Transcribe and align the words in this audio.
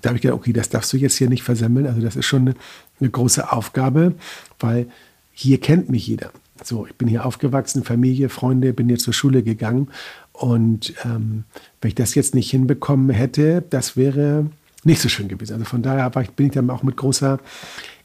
da 0.00 0.08
habe 0.08 0.16
ich 0.16 0.22
gedacht, 0.22 0.38
okay, 0.38 0.52
das 0.52 0.68
darfst 0.68 0.92
du 0.92 0.96
jetzt 0.96 1.16
hier 1.16 1.28
nicht 1.28 1.42
versemmeln. 1.42 1.86
Also 1.86 2.00
das 2.00 2.16
ist 2.16 2.26
schon 2.26 2.42
eine, 2.42 2.54
eine 3.00 3.10
große 3.10 3.52
Aufgabe, 3.52 4.14
weil 4.58 4.86
hier 5.32 5.60
kennt 5.60 5.88
mich 5.88 6.06
jeder. 6.06 6.30
So, 6.64 6.86
ich 6.86 6.94
bin 6.94 7.08
hier 7.08 7.24
aufgewachsen, 7.24 7.84
Familie, 7.84 8.28
Freunde, 8.28 8.72
bin 8.72 8.88
hier 8.88 8.98
zur 8.98 9.14
Schule 9.14 9.42
gegangen. 9.42 9.88
Und 10.32 10.94
ähm, 11.04 11.44
wenn 11.80 11.88
ich 11.88 11.94
das 11.94 12.14
jetzt 12.14 12.34
nicht 12.34 12.50
hinbekommen 12.50 13.10
hätte, 13.10 13.62
das 13.70 13.96
wäre 13.96 14.46
nicht 14.84 15.00
so 15.00 15.08
schön 15.08 15.28
gewesen. 15.28 15.54
Also 15.54 15.64
von 15.64 15.82
daher 15.82 16.10
bin 16.10 16.46
ich 16.46 16.52
dann 16.52 16.70
auch 16.70 16.82
mit 16.82 16.96
großer 16.96 17.38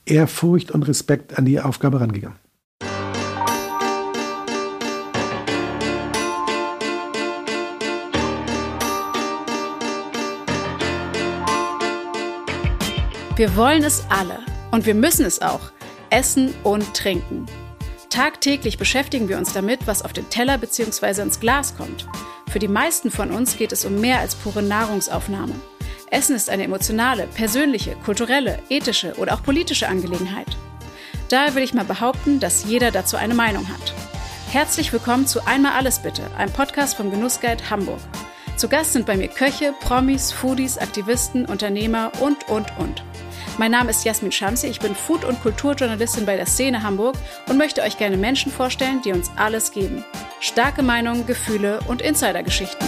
Ehrfurcht 0.05 0.71
und 0.71 0.83
Respekt 0.87 1.37
an 1.37 1.45
die 1.45 1.59
Aufgabe 1.59 1.99
rangegangen. 1.99 2.42
Wir 13.35 13.55
wollen 13.55 13.83
es 13.83 14.05
alle 14.09 14.37
und 14.69 14.85
wir 14.85 14.93
müssen 14.93 15.25
es 15.25 15.41
auch. 15.41 15.71
Essen 16.11 16.53
und 16.63 16.93
trinken. 16.93 17.47
Tagtäglich 18.11 18.77
beschäftigen 18.77 19.27
wir 19.27 19.39
uns 19.39 19.53
damit, 19.53 19.87
was 19.87 20.03
auf 20.03 20.13
den 20.13 20.29
Teller 20.29 20.59
bzw. 20.59 21.23
ins 21.23 21.39
Glas 21.39 21.75
kommt. 21.75 22.07
Für 22.51 22.59
die 22.59 22.67
meisten 22.67 23.09
von 23.09 23.31
uns 23.31 23.57
geht 23.57 23.71
es 23.71 23.85
um 23.85 23.99
mehr 23.99 24.19
als 24.19 24.35
pure 24.35 24.61
Nahrungsaufnahme. 24.61 25.55
Essen 26.11 26.35
ist 26.35 26.47
eine 26.47 26.65
emotionale, 26.65 27.25
persönliche, 27.25 27.95
kulturelle, 28.05 28.59
ethische 28.69 29.15
oder 29.15 29.33
auch 29.33 29.41
politische 29.41 29.87
Angelegenheit. 29.87 30.55
Daher 31.29 31.55
will 31.55 31.63
ich 31.63 31.73
mal 31.73 31.85
behaupten, 31.85 32.39
dass 32.39 32.65
jeder 32.65 32.91
dazu 32.91 33.17
eine 33.17 33.33
Meinung 33.33 33.67
hat. 33.67 33.95
Herzlich 34.51 34.93
willkommen 34.93 35.25
zu 35.25 35.43
Einmal 35.47 35.71
alles 35.71 35.97
bitte, 35.97 36.21
einem 36.37 36.53
Podcast 36.53 36.97
vom 36.97 37.09
Genussguide 37.09 37.67
Hamburg. 37.71 38.01
Zu 38.63 38.69
Gast 38.69 38.93
sind 38.93 39.05
bei 39.05 39.17
mir 39.17 39.27
Köche, 39.27 39.73
Promis, 39.81 40.31
Foodies, 40.31 40.77
Aktivisten, 40.77 41.45
Unternehmer 41.47 42.13
und, 42.21 42.47
und, 42.47 42.65
und. 42.79 43.03
Mein 43.57 43.71
Name 43.71 43.89
ist 43.89 44.05
Jasmin 44.05 44.31
Schamsi, 44.31 44.67
ich 44.67 44.79
bin 44.79 44.95
Food- 44.95 45.25
und 45.25 45.41
Kulturjournalistin 45.41 46.25
bei 46.25 46.37
der 46.37 46.45
Szene 46.45 46.81
Hamburg 46.81 47.17
und 47.49 47.57
möchte 47.57 47.81
euch 47.81 47.97
gerne 47.97 48.15
Menschen 48.15 48.53
vorstellen, 48.53 49.01
die 49.03 49.11
uns 49.11 49.29
alles 49.35 49.73
geben. 49.73 50.05
Starke 50.39 50.81
Meinungen, 50.81 51.27
Gefühle 51.27 51.81
und 51.89 52.01
Insidergeschichten. 52.01 52.87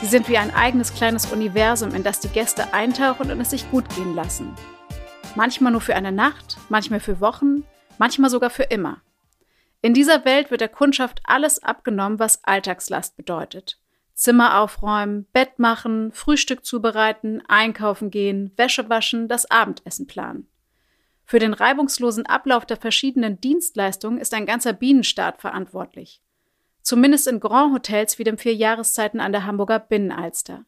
Sie 0.00 0.06
sind 0.06 0.28
wie 0.28 0.36
ein 0.36 0.54
eigenes 0.54 0.94
kleines 0.94 1.32
Universum, 1.32 1.94
in 1.94 2.02
das 2.02 2.20
die 2.20 2.28
Gäste 2.28 2.74
eintauchen 2.74 3.30
und 3.30 3.40
es 3.40 3.50
sich 3.50 3.70
gut 3.70 3.88
gehen 3.96 4.14
lassen. 4.14 4.54
Manchmal 5.34 5.72
nur 5.72 5.80
für 5.80 5.96
eine 5.96 6.12
Nacht, 6.12 6.58
manchmal 6.68 7.00
für 7.00 7.20
Wochen, 7.20 7.64
manchmal 7.98 8.28
sogar 8.28 8.50
für 8.50 8.64
immer. 8.64 9.00
In 9.80 9.94
dieser 9.94 10.24
Welt 10.24 10.50
wird 10.50 10.60
der 10.60 10.68
Kundschaft 10.68 11.20
alles 11.24 11.62
abgenommen, 11.62 12.18
was 12.18 12.44
Alltagslast 12.44 13.16
bedeutet. 13.16 13.78
Zimmer 14.14 14.60
aufräumen, 14.60 15.26
Bett 15.32 15.58
machen, 15.58 16.12
Frühstück 16.12 16.64
zubereiten, 16.64 17.42
einkaufen 17.48 18.10
gehen, 18.10 18.52
Wäsche 18.56 18.88
waschen, 18.88 19.28
das 19.28 19.50
Abendessen 19.50 20.06
planen. 20.06 20.46
Für 21.24 21.38
den 21.38 21.52
reibungslosen 21.54 22.26
Ablauf 22.26 22.66
der 22.66 22.76
verschiedenen 22.76 23.40
Dienstleistungen 23.40 24.18
ist 24.18 24.32
ein 24.34 24.46
ganzer 24.46 24.72
Bienenstaat 24.72 25.40
verantwortlich. 25.40 26.22
Zumindest 26.86 27.26
in 27.26 27.40
Grand 27.40 27.74
Hotels 27.74 28.16
wie 28.20 28.22
dem 28.22 28.38
vier 28.38 28.54
Jahreszeiten 28.54 29.18
an 29.18 29.32
der 29.32 29.44
Hamburger 29.44 29.80
Binnenalster. 29.80 30.66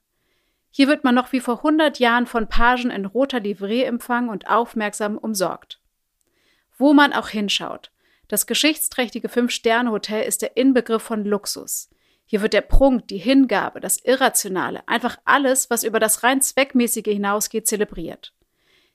Hier 0.69 0.89
wird 0.89 1.05
man 1.05 1.15
noch 1.15 1.31
wie 1.31 1.39
vor 1.39 1.59
100 1.59 2.01
Jahren 2.01 2.27
von 2.27 2.49
Pagen 2.49 2.91
in 2.91 3.06
roter 3.06 3.39
Livree 3.39 3.84
empfangen 3.84 4.29
und 4.29 4.51
aufmerksam 4.51 5.17
umsorgt. 5.17 5.81
Wo 6.77 6.93
man 6.93 7.12
auch 7.12 7.29
hinschaut. 7.29 7.93
Das 8.27 8.49
geschichtsträchtige 8.49 9.29
Fünf-Sterne-Hotel 9.29 10.25
ist 10.25 10.43
der 10.43 10.56
Inbegriff 10.56 11.05
von 11.05 11.25
Luxus. 11.25 11.89
Hier 12.27 12.43
wird 12.43 12.53
der 12.53 12.62
Prunk, 12.62 13.06
die 13.06 13.19
Hingabe, 13.19 13.79
das 13.79 14.05
Irrationale, 14.05 14.83
einfach 14.89 15.19
alles, 15.25 15.71
was 15.71 15.85
über 15.85 16.00
das 16.00 16.25
rein 16.25 16.43
Zweckmäßige 16.43 17.05
hinausgeht, 17.06 17.69
zelebriert. 17.69 18.35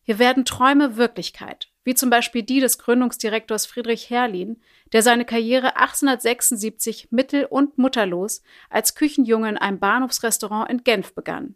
Hier 0.02 0.20
werden 0.20 0.44
Träume 0.44 0.98
Wirklichkeit, 0.98 1.70
wie 1.84 1.96
zum 1.96 2.10
Beispiel 2.10 2.44
die 2.44 2.60
des 2.60 2.78
Gründungsdirektors 2.78 3.66
Friedrich 3.66 4.10
Herrlin, 4.10 4.62
der 4.92 5.02
seine 5.02 5.26
Karriere 5.26 5.76
1876 5.76 7.10
mittel- 7.12 7.46
und 7.46 7.78
mutterlos 7.78 8.42
als 8.70 8.96
Küchenjunge 8.96 9.50
in 9.50 9.58
einem 9.58 9.80
Bahnhofsrestaurant 9.80 10.70
in 10.70 10.84
Genf 10.84 11.14
begann 11.14 11.56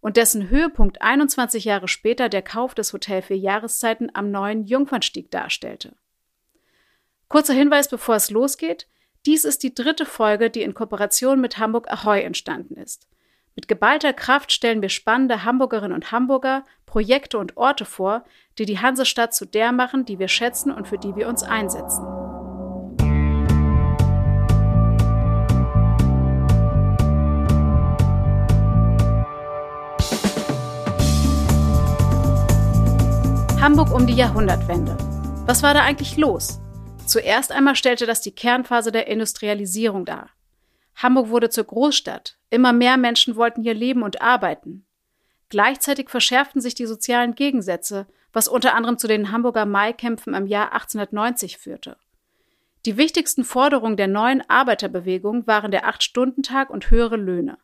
und 0.00 0.16
dessen 0.16 0.48
Höhepunkt 0.50 1.02
21 1.02 1.64
Jahre 1.64 1.88
später 1.88 2.28
der 2.28 2.42
Kauf 2.42 2.74
des 2.74 2.92
Hotel 2.92 3.22
für 3.22 3.34
Jahreszeiten 3.34 4.10
am 4.14 4.30
neuen 4.30 4.64
Jungfernstieg 4.64 5.30
darstellte. 5.30 5.96
Kurzer 7.28 7.54
Hinweis, 7.54 7.88
bevor 7.88 8.16
es 8.16 8.30
losgeht. 8.30 8.88
Dies 9.26 9.44
ist 9.44 9.62
die 9.62 9.74
dritte 9.74 10.06
Folge, 10.06 10.50
die 10.50 10.62
in 10.62 10.74
Kooperation 10.74 11.40
mit 11.40 11.58
Hamburg 11.58 11.90
Ahoy 11.90 12.22
entstanden 12.22 12.76
ist. 12.76 13.08
Mit 13.58 13.66
geballter 13.66 14.12
Kraft 14.12 14.52
stellen 14.52 14.82
wir 14.82 14.88
spannende 14.88 15.42
Hamburgerinnen 15.42 15.92
und 15.92 16.12
Hamburger, 16.12 16.64
Projekte 16.86 17.38
und 17.38 17.56
Orte 17.56 17.84
vor, 17.84 18.22
die 18.56 18.66
die 18.66 18.78
Hansestadt 18.78 19.34
zu 19.34 19.46
der 19.46 19.72
machen, 19.72 20.04
die 20.04 20.20
wir 20.20 20.28
schätzen 20.28 20.70
und 20.70 20.86
für 20.86 20.96
die 20.96 21.16
wir 21.16 21.26
uns 21.26 21.42
einsetzen. 21.42 22.04
Hamburg 33.60 33.92
um 33.92 34.06
die 34.06 34.14
Jahrhundertwende. 34.14 34.96
Was 35.46 35.64
war 35.64 35.74
da 35.74 35.82
eigentlich 35.82 36.16
los? 36.16 36.60
Zuerst 37.06 37.50
einmal 37.50 37.74
stellte 37.74 38.06
das 38.06 38.20
die 38.20 38.36
Kernphase 38.36 38.92
der 38.92 39.08
Industrialisierung 39.08 40.04
dar. 40.04 40.30
Hamburg 40.94 41.30
wurde 41.30 41.50
zur 41.50 41.64
Großstadt. 41.64 42.37
Immer 42.50 42.72
mehr 42.72 42.96
Menschen 42.96 43.36
wollten 43.36 43.62
hier 43.62 43.74
leben 43.74 44.02
und 44.02 44.22
arbeiten. 44.22 44.86
Gleichzeitig 45.48 46.10
verschärften 46.10 46.60
sich 46.60 46.74
die 46.74 46.86
sozialen 46.86 47.34
Gegensätze, 47.34 48.06
was 48.32 48.48
unter 48.48 48.74
anderem 48.74 48.98
zu 48.98 49.08
den 49.08 49.32
Hamburger 49.32 49.66
Maikämpfen 49.66 50.34
im 50.34 50.46
Jahr 50.46 50.72
1890 50.72 51.58
führte. 51.58 51.96
Die 52.86 52.96
wichtigsten 52.96 53.44
Forderungen 53.44 53.96
der 53.96 54.08
neuen 54.08 54.48
Arbeiterbewegung 54.48 55.46
waren 55.46 55.70
der 55.70 55.86
Acht-Stunden-Tag 55.86 56.70
und 56.70 56.90
höhere 56.90 57.16
Löhne. 57.16 57.58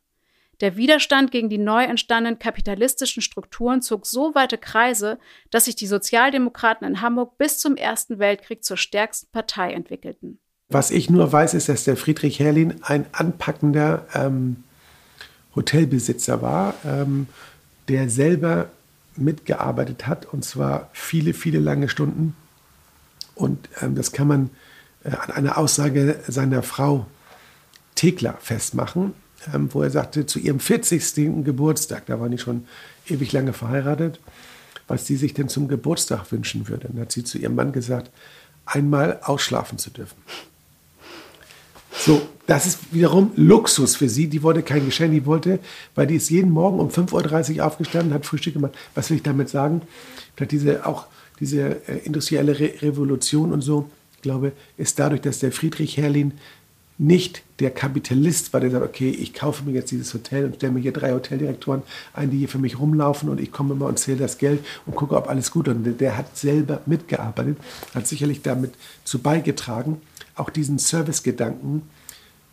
Der 0.60 0.76
Widerstand 0.76 1.30
gegen 1.30 1.48
die 1.48 1.58
neu 1.58 1.84
entstandenen 1.84 2.38
kapitalistischen 2.38 3.22
Strukturen 3.22 3.82
zog 3.82 4.06
so 4.06 4.34
weite 4.34 4.58
Kreise, 4.58 5.18
dass 5.50 5.66
sich 5.66 5.76
die 5.76 5.86
Sozialdemokraten 5.86 6.86
in 6.86 7.00
Hamburg 7.00 7.38
bis 7.38 7.58
zum 7.58 7.76
Ersten 7.76 8.18
Weltkrieg 8.18 8.64
zur 8.64 8.76
stärksten 8.76 9.30
Partei 9.32 9.72
entwickelten. 9.72 10.38
Was 10.68 10.90
ich 10.90 11.10
nur 11.10 11.30
weiß, 11.30 11.54
ist, 11.54 11.68
dass 11.68 11.84
der 11.84 11.96
Friedrich 11.96 12.40
Herrlin 12.40 12.76
ein 12.82 13.06
anpackender 13.12 14.06
ähm, 14.14 14.63
Hotelbesitzer 15.56 16.42
war, 16.42 16.75
ähm, 16.84 17.26
der 17.88 18.09
selber 18.09 18.70
mitgearbeitet 19.16 20.06
hat, 20.06 20.26
und 20.26 20.44
zwar 20.44 20.91
viele, 20.92 21.34
viele 21.34 21.60
lange 21.60 21.88
Stunden. 21.88 22.34
Und 23.34 23.69
ähm, 23.81 23.94
das 23.94 24.12
kann 24.12 24.26
man 24.26 24.50
äh, 25.04 25.10
an 25.10 25.31
einer 25.31 25.59
Aussage 25.59 26.20
seiner 26.26 26.62
Frau 26.62 27.06
Thekla 27.94 28.34
festmachen 28.41 29.14
ähm, 29.53 29.69
wo 29.72 29.82
er 29.82 29.91
sagte, 29.91 30.26
zu 30.26 30.38
ihrem 30.38 30.61
40. 30.61 31.44
Geburtstag, 31.44 32.06
da 32.06 32.20
waren 32.20 32.31
die 32.31 32.38
schon 32.38 32.67
ewig 33.08 33.32
lange 33.32 33.52
verheiratet, 33.52 34.20
was 34.87 35.06
sie 35.06 35.17
sich 35.17 35.34
denn 35.34 35.49
zum 35.49 35.69
Geburtstag 35.69 36.31
wünschen 36.32 36.69
würde. 36.69 36.88
Dann 36.88 37.00
hat 37.00 37.12
sie 37.12 37.25
zu 37.25 37.38
ihrem 37.38 37.55
Mann 37.55 37.73
gesagt, 37.73 38.11
einmal 38.67 39.20
ausschlafen 39.23 39.78
zu 39.78 39.90
dürfen. 39.90 40.17
So, 42.04 42.20
das 42.46 42.66
ist 42.66 42.92
wiederum 42.92 43.30
Luxus 43.34 43.96
für 43.96 44.10
sie. 44.10 44.26
Die 44.26 44.42
wollte 44.42 44.62
kein 44.62 44.84
Geschenk, 44.84 45.12
die 45.12 45.24
wollte, 45.24 45.58
weil 45.94 46.06
die 46.06 46.16
ist 46.16 46.28
jeden 46.28 46.50
Morgen 46.50 46.78
um 46.78 46.90
5.30 46.90 47.56
Uhr 47.56 47.66
aufgestanden, 47.66 48.12
hat 48.12 48.26
Frühstück 48.26 48.52
gemacht. 48.52 48.72
Was 48.94 49.08
will 49.08 49.16
ich 49.16 49.22
damit 49.22 49.48
sagen? 49.48 49.80
Vielleicht 50.36 50.52
diese, 50.52 50.86
auch 50.86 51.06
diese 51.40 51.88
äh, 51.88 52.00
industrielle 52.04 52.60
Re 52.60 52.74
Revolution 52.82 53.52
und 53.52 53.62
so, 53.62 53.88
ich 54.16 54.20
glaube, 54.20 54.52
ist 54.76 54.98
dadurch, 54.98 55.22
dass 55.22 55.38
der 55.38 55.50
Friedrich 55.50 55.96
Herrlin 55.96 56.32
nicht 56.98 57.42
der 57.58 57.70
Kapitalist 57.70 58.52
war, 58.52 58.60
der 58.60 58.70
sagt, 58.70 58.84
okay, 58.84 59.08
ich 59.08 59.32
kaufe 59.32 59.64
mir 59.64 59.72
jetzt 59.72 59.90
dieses 59.90 60.12
Hotel 60.12 60.44
und 60.44 60.56
stelle 60.56 60.74
mir 60.74 60.80
hier 60.80 60.92
drei 60.92 61.12
Hoteldirektoren 61.12 61.82
ein, 62.12 62.30
die 62.30 62.36
hier 62.36 62.50
für 62.50 62.58
mich 62.58 62.78
rumlaufen 62.78 63.30
und 63.30 63.40
ich 63.40 63.50
komme 63.50 63.72
immer 63.72 63.86
und 63.86 63.98
zähle 63.98 64.18
das 64.18 64.36
Geld 64.36 64.62
und 64.84 64.94
gucke, 64.94 65.16
ob 65.16 65.30
alles 65.30 65.50
gut 65.50 65.68
ist. 65.68 65.74
Und 65.74 66.00
der 66.00 66.18
hat 66.18 66.36
selber 66.36 66.82
mitgearbeitet, 66.84 67.56
hat 67.94 68.06
sicherlich 68.06 68.42
damit 68.42 68.74
zu 69.04 69.20
beigetragen, 69.20 70.02
auch 70.34 70.50
diesen 70.50 70.78
Servicegedanken 70.78 71.82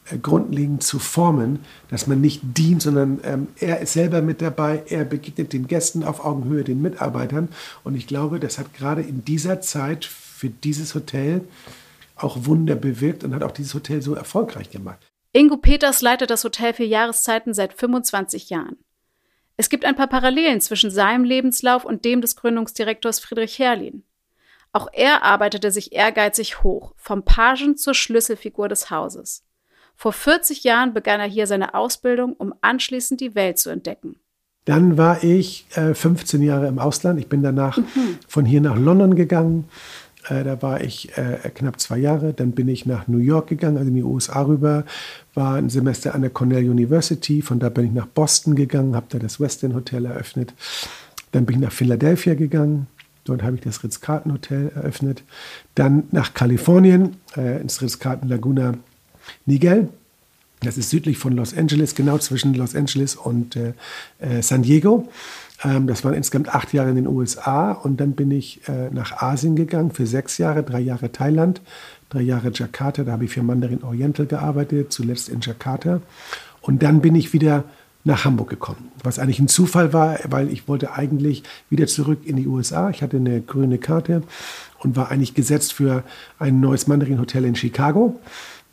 äh, 0.09 0.17
grundlegend 0.17 0.83
zu 0.83 0.99
formen, 0.99 1.59
dass 1.89 2.07
man 2.07 2.21
nicht 2.21 2.41
dient, 2.43 2.81
sondern 2.81 3.19
ähm, 3.23 3.47
er 3.57 3.79
ist 3.79 3.93
selber 3.93 4.21
mit 4.21 4.41
dabei, 4.41 4.83
er 4.87 5.05
begegnet 5.05 5.53
den 5.53 5.67
Gästen 5.67 6.03
auf 6.03 6.25
Augenhöhe, 6.25 6.63
den 6.63 6.81
Mitarbeitern. 6.81 7.49
Und 7.83 7.95
ich 7.95 8.07
glaube, 8.07 8.39
das 8.39 8.57
hat 8.57 8.73
gerade 8.73 9.01
in 9.01 9.23
dieser 9.25 9.61
Zeit 9.61 10.05
für 10.05 10.49
dieses 10.49 10.95
Hotel 10.95 11.41
auch 12.15 12.45
Wunder 12.45 12.75
bewirkt 12.75 13.23
und 13.23 13.33
hat 13.35 13.43
auch 13.43 13.51
dieses 13.51 13.73
Hotel 13.73 14.01
so 14.01 14.15
erfolgreich 14.15 14.69
gemacht. 14.69 14.99
Ingo 15.33 15.57
Peters 15.57 16.01
leitet 16.01 16.29
das 16.29 16.43
Hotel 16.43 16.73
für 16.73 16.83
Jahreszeiten 16.83 17.53
seit 17.53 17.73
25 17.73 18.49
Jahren. 18.49 18.77
Es 19.57 19.69
gibt 19.69 19.85
ein 19.85 19.95
paar 19.95 20.07
Parallelen 20.07 20.59
zwischen 20.59 20.91
seinem 20.91 21.23
Lebenslauf 21.23 21.85
und 21.85 22.03
dem 22.03 22.21
des 22.21 22.35
Gründungsdirektors 22.35 23.19
Friedrich 23.19 23.59
Herrlin. 23.59 24.03
Auch 24.73 24.87
er 24.93 25.23
arbeitete 25.23 25.71
sich 25.71 25.93
ehrgeizig 25.93 26.63
hoch, 26.63 26.93
vom 26.95 27.23
Pagen 27.23 27.75
zur 27.77 27.93
Schlüsselfigur 27.93 28.69
des 28.69 28.89
Hauses. 28.89 29.43
Vor 29.95 30.13
40 30.13 30.63
Jahren 30.63 30.93
begann 30.93 31.19
er 31.19 31.27
hier 31.27 31.45
seine 31.45 31.73
Ausbildung, 31.73 32.33
um 32.33 32.53
anschließend 32.61 33.19
die 33.19 33.35
Welt 33.35 33.59
zu 33.59 33.69
entdecken. 33.69 34.15
Dann 34.65 34.97
war 34.97 35.23
ich 35.23 35.65
äh, 35.75 35.93
15 35.93 36.41
Jahre 36.41 36.67
im 36.67 36.79
Ausland. 36.79 37.19
Ich 37.19 37.27
bin 37.27 37.43
danach 37.43 37.77
mhm. 37.77 38.17
von 38.27 38.45
hier 38.45 38.61
nach 38.61 38.77
London 38.77 39.15
gegangen. 39.15 39.65
Äh, 40.29 40.43
da 40.43 40.61
war 40.61 40.81
ich 40.81 41.17
äh, 41.17 41.49
knapp 41.49 41.79
zwei 41.79 41.97
Jahre. 41.97 42.33
Dann 42.33 42.51
bin 42.51 42.67
ich 42.67 42.85
nach 42.85 43.07
New 43.07 43.17
York 43.17 43.47
gegangen, 43.47 43.77
also 43.77 43.89
in 43.89 43.95
die 43.95 44.03
USA 44.03 44.43
rüber. 44.43 44.85
War 45.33 45.55
ein 45.55 45.69
Semester 45.69 46.13
an 46.13 46.21
der 46.21 46.29
Cornell 46.29 46.69
University. 46.69 47.41
Von 47.41 47.59
da 47.59 47.69
bin 47.69 47.85
ich 47.85 47.91
nach 47.91 48.07
Boston 48.07 48.55
gegangen, 48.55 48.95
habe 48.95 49.07
da 49.09 49.19
das 49.19 49.39
Westin 49.39 49.73
Hotel 49.73 50.05
eröffnet. 50.05 50.53
Dann 51.31 51.45
bin 51.45 51.55
ich 51.55 51.61
nach 51.61 51.71
Philadelphia 51.71 52.35
gegangen. 52.35 52.87
Dort 53.23 53.43
habe 53.43 53.55
ich 53.55 53.61
das 53.61 53.83
Ritz-Carlton 53.83 54.33
Hotel 54.33 54.71
eröffnet. 54.73 55.23
Dann 55.75 56.03
nach 56.11 56.33
Kalifornien, 56.33 57.17
äh, 57.37 57.61
ins 57.61 57.81
Ritz-Carlton 57.81 58.29
Laguna 58.29 58.73
Niguel. 59.45 59.89
Das 60.61 60.77
ist 60.77 60.91
südlich 60.91 61.17
von 61.17 61.33
Los 61.33 61.57
Angeles, 61.57 61.95
genau 61.95 62.17
zwischen 62.19 62.53
Los 62.53 62.75
Angeles 62.75 63.15
und 63.15 63.55
äh, 63.55 63.73
äh, 64.19 64.41
San 64.41 64.61
Diego. 64.61 65.09
Ähm, 65.63 65.87
das 65.87 66.03
waren 66.03 66.13
insgesamt 66.13 66.53
acht 66.53 66.73
Jahre 66.73 66.89
in 66.89 66.95
den 66.95 67.07
USA. 67.07 67.71
Und 67.71 67.99
dann 67.99 68.13
bin 68.13 68.31
ich 68.31 68.67
äh, 68.67 68.89
nach 68.91 69.21
Asien 69.21 69.55
gegangen 69.55 69.91
für 69.91 70.05
sechs 70.05 70.37
Jahre, 70.37 70.63
drei 70.63 70.79
Jahre 70.79 71.11
Thailand, 71.11 71.61
drei 72.09 72.21
Jahre 72.21 72.51
Jakarta. 72.53 73.03
Da 73.03 73.13
habe 73.13 73.25
ich 73.25 73.31
für 73.31 73.43
Mandarin 73.43 73.83
Oriental 73.83 74.25
gearbeitet, 74.27 74.91
zuletzt 74.91 75.29
in 75.29 75.41
Jakarta. 75.41 76.01
Und 76.61 76.83
dann 76.83 77.01
bin 77.01 77.15
ich 77.15 77.33
wieder 77.33 77.63
nach 78.03 78.25
Hamburg 78.25 78.49
gekommen. 78.49 78.91
Was 79.03 79.19
eigentlich 79.19 79.39
ein 79.39 79.47
Zufall 79.47 79.93
war, 79.93 80.19
weil 80.29 80.49
ich 80.49 80.67
wollte 80.67 80.93
eigentlich 80.93 81.43
wieder 81.69 81.87
zurück 81.87 82.19
in 82.25 82.35
die 82.35 82.47
USA. 82.47 82.89
Ich 82.89 83.01
hatte 83.01 83.17
eine 83.17 83.41
grüne 83.41 83.77
Karte 83.77 84.23
und 84.79 84.95
war 84.95 85.11
eigentlich 85.11 85.33
gesetzt 85.33 85.73
für 85.73 86.03
ein 86.39 86.59
neues 86.59 86.87
Mandarin-Hotel 86.87 87.45
in 87.45 87.55
Chicago. 87.55 88.19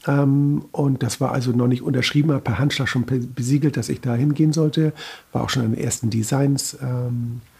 Ähm, 0.06 0.64
und 0.72 1.02
das 1.02 1.20
war 1.20 1.32
also 1.32 1.52
noch 1.52 1.68
nicht 1.68 1.82
unterschrieben, 1.82 2.30
aber 2.30 2.40
per 2.40 2.58
Handschlag 2.58 2.88
schon 2.88 3.04
besiegelt, 3.34 3.76
dass 3.76 3.88
ich 3.88 4.00
da 4.00 4.14
hingehen 4.14 4.52
sollte. 4.52 4.92
War 5.32 5.42
auch 5.42 5.50
schon 5.50 5.64
in 5.64 5.72
den 5.72 5.84
ersten 5.84 6.10
Designs 6.10 6.78
ähm, 6.80 7.40
äh, 7.44 7.57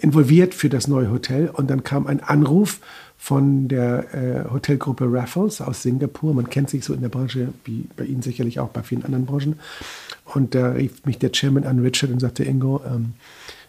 involviert 0.00 0.54
für 0.54 0.68
das 0.68 0.88
neue 0.88 1.10
Hotel. 1.10 1.48
Und 1.48 1.70
dann 1.70 1.84
kam 1.84 2.06
ein 2.06 2.20
Anruf 2.20 2.80
von 3.20 3.68
der 3.68 4.14
äh, 4.14 4.50
Hotelgruppe 4.50 5.04
Raffles 5.06 5.60
aus 5.60 5.82
Singapur. 5.82 6.32
Man 6.32 6.48
kennt 6.48 6.70
sich 6.70 6.86
so 6.86 6.94
in 6.94 7.02
der 7.02 7.10
Branche, 7.10 7.52
wie 7.64 7.86
bei 7.94 8.04
Ihnen 8.04 8.22
sicherlich 8.22 8.58
auch 8.60 8.70
bei 8.70 8.82
vielen 8.82 9.04
anderen 9.04 9.26
Branchen. 9.26 9.60
Und 10.24 10.54
da 10.54 10.70
rief 10.70 11.04
mich 11.04 11.18
der 11.18 11.30
Chairman 11.30 11.64
an, 11.64 11.80
Richard, 11.80 12.10
und 12.10 12.20
sagte, 12.20 12.44
Ingo, 12.44 12.80
ähm, 12.86 13.12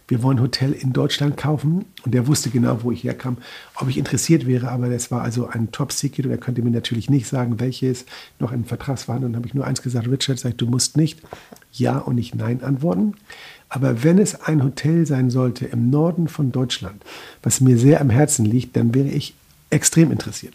wir 0.08 0.24
wollen 0.24 0.38
ein 0.38 0.44
Hotel 0.44 0.72
in 0.72 0.94
Deutschland 0.94 1.36
kaufen. 1.36 1.86
Und 2.04 2.14
der 2.14 2.28
wusste 2.28 2.50
genau, 2.50 2.84
wo 2.84 2.92
ich 2.92 3.04
herkam, 3.04 3.38
ob 3.76 3.90
ich 3.90 3.98
interessiert 3.98 4.48
wäre. 4.48 4.70
Aber 4.70 4.90
das 4.90 5.12
war 5.12 5.22
also 5.22 5.48
ein 5.48 5.72
Top-Secret 5.74 6.26
und 6.26 6.32
er 6.32 6.38
konnte 6.38 6.62
mir 6.62 6.72
natürlich 6.72 7.10
nicht 7.10 7.28
sagen, 7.28 7.60
welches 7.60 8.06
noch 8.40 8.54
in. 8.54 8.66
Dann 8.66 9.36
habe 9.36 9.48
ich 9.48 9.54
nur 9.54 9.66
eins 9.66 9.82
gesagt, 9.82 10.08
Richard, 10.08 10.40
sag, 10.40 10.58
du 10.58 10.66
musst 10.66 10.96
nicht 10.96 11.22
Ja 11.74 11.98
und 11.98 12.16
nicht 12.16 12.36
Nein 12.36 12.64
antworten. 12.64 13.16
Aber 13.74 14.04
wenn 14.04 14.20
es 14.20 14.42
ein 14.42 14.64
Hotel 14.64 15.08
sein 15.08 15.30
sollte 15.30 15.66
im 15.66 15.90
Norden 15.90 16.28
von 16.28 16.52
Deutschland, 16.52 17.02
was 17.42 17.62
mir 17.62 17.78
sehr 17.78 18.02
am 18.02 18.10
Herzen 18.10 18.46
liegt, 18.46 18.76
dann 18.76 18.94
wäre 18.94 19.08
ich 19.08 19.34
extrem 19.70 20.12
interessiert. 20.12 20.54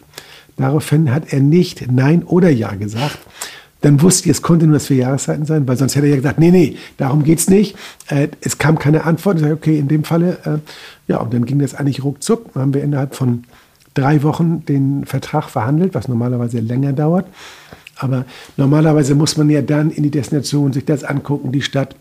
Daraufhin 0.55 1.11
hat 1.11 1.33
er 1.33 1.39
nicht 1.39 1.91
Nein 1.91 2.23
oder 2.23 2.49
Ja 2.51 2.75
gesagt, 2.75 3.17
dann 3.81 4.01
wusste 4.03 4.25
ich, 4.25 4.35
es 4.35 4.41
konnte 4.43 4.65
nur 4.65 4.75
das 4.75 4.85
vier 4.85 4.97
Jahreszeiten 4.97 5.45
sein, 5.45 5.67
weil 5.67 5.77
sonst 5.77 5.95
hätte 5.95 6.05
er 6.05 6.11
ja 6.11 6.15
gesagt, 6.17 6.39
nee, 6.39 6.51
nee, 6.51 6.77
darum 6.97 7.23
geht's 7.23 7.49
nicht. 7.49 7.75
Äh, 8.07 8.27
es 8.41 8.59
kam 8.59 8.77
keine 8.77 9.03
Antwort. 9.05 9.37
Ich 9.37 9.41
sage, 9.41 9.53
okay, 9.53 9.79
in 9.79 9.87
dem 9.87 10.03
Falle, 10.03 10.37
äh, 10.45 11.11
ja, 11.11 11.17
und 11.17 11.33
dann 11.33 11.45
ging 11.45 11.59
das 11.59 11.73
eigentlich 11.73 12.03
ruckzuck. 12.03 12.53
Dann 12.53 12.61
haben 12.61 12.73
wir 12.75 12.83
innerhalb 12.83 13.15
von 13.15 13.45
drei 13.95 14.21
Wochen 14.21 14.63
den 14.65 15.05
Vertrag 15.05 15.49
verhandelt, 15.49 15.95
was 15.95 16.07
normalerweise 16.07 16.59
länger 16.59 16.93
dauert. 16.93 17.25
Aber 17.95 18.25
normalerweise 18.57 19.15
muss 19.15 19.37
man 19.37 19.49
ja 19.49 19.63
dann 19.63 19.89
in 19.89 20.03
die 20.03 20.11
Destination 20.11 20.71
sich 20.71 20.85
das 20.85 21.03
angucken, 21.03 21.51
die 21.51 21.63
Stadt. 21.63 21.95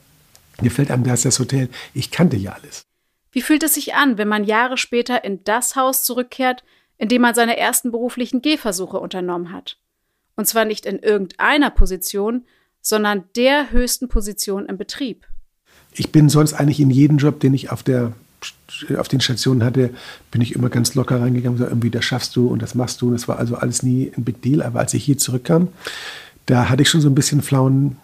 Gefällt 0.62 0.90
einem 0.90 1.04
das, 1.04 1.22
das 1.22 1.38
Hotel. 1.38 1.68
Ich 1.94 2.10
kannte 2.10 2.36
ja 2.36 2.52
alles. 2.52 2.86
Wie 3.32 3.42
fühlt 3.42 3.62
es 3.62 3.74
sich 3.74 3.94
an, 3.94 4.16
wenn 4.16 4.28
man 4.28 4.44
Jahre 4.44 4.78
später 4.78 5.22
in 5.22 5.44
das 5.44 5.76
Haus 5.76 6.04
zurückkehrt, 6.04 6.64
in 6.96 7.08
dem 7.08 7.22
man 7.22 7.34
seine 7.34 7.58
ersten 7.58 7.90
beruflichen 7.90 8.40
Gehversuche 8.40 8.98
unternommen 8.98 9.52
hat? 9.52 9.76
Und 10.36 10.46
zwar 10.46 10.64
nicht 10.64 10.86
in 10.86 10.98
irgendeiner 10.98 11.70
Position, 11.70 12.44
sondern 12.80 13.24
der 13.34 13.72
höchsten 13.72 14.08
Position 14.08 14.66
im 14.66 14.78
Betrieb. 14.78 15.26
Ich 15.92 16.12
bin 16.12 16.28
sonst 16.28 16.54
eigentlich 16.54 16.80
in 16.80 16.90
jeden 16.90 17.18
Job, 17.18 17.40
den 17.40 17.52
ich 17.52 17.70
auf, 17.70 17.82
der, 17.82 18.12
auf 18.96 19.08
den 19.08 19.20
Stationen 19.20 19.64
hatte, 19.64 19.90
bin 20.30 20.40
ich 20.40 20.54
immer 20.54 20.68
ganz 20.68 20.94
locker 20.94 21.20
reingegangen, 21.20 21.58
so 21.58 21.64
irgendwie, 21.64 21.90
das 21.90 22.04
schaffst 22.04 22.36
du 22.36 22.48
und 22.48 22.62
das 22.62 22.74
machst 22.74 23.00
du. 23.00 23.08
Und 23.08 23.14
das 23.14 23.28
war 23.28 23.38
also 23.38 23.56
alles 23.56 23.82
nie 23.82 24.12
ein 24.16 24.24
Big 24.24 24.40
Deal. 24.42 24.62
Aber 24.62 24.80
als 24.80 24.94
ich 24.94 25.04
hier 25.04 25.18
zurückkam, 25.18 25.68
da 26.46 26.68
hatte 26.68 26.82
ich 26.82 26.88
schon 26.88 27.00
so 27.00 27.08
ein 27.08 27.14
bisschen 27.14 27.42
flauen, 27.42 27.96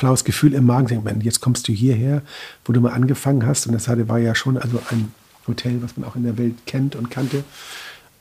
flaues 0.00 0.24
Gefühl 0.24 0.54
im 0.54 0.66
Magen. 0.66 0.88
Denke, 0.88 1.24
jetzt 1.24 1.40
kommst 1.40 1.68
du 1.68 1.72
hierher, 1.72 2.22
wo 2.64 2.72
du 2.72 2.80
mal 2.80 2.92
angefangen 2.92 3.46
hast. 3.46 3.66
Und 3.66 3.74
das 3.74 3.88
war 3.88 4.18
ja 4.18 4.34
schon 4.34 4.56
also 4.58 4.80
ein 4.90 5.12
Hotel, 5.46 5.82
was 5.82 5.96
man 5.96 6.08
auch 6.08 6.16
in 6.16 6.24
der 6.24 6.38
Welt 6.38 6.54
kennt 6.66 6.96
und 6.96 7.10
kannte. 7.10 7.44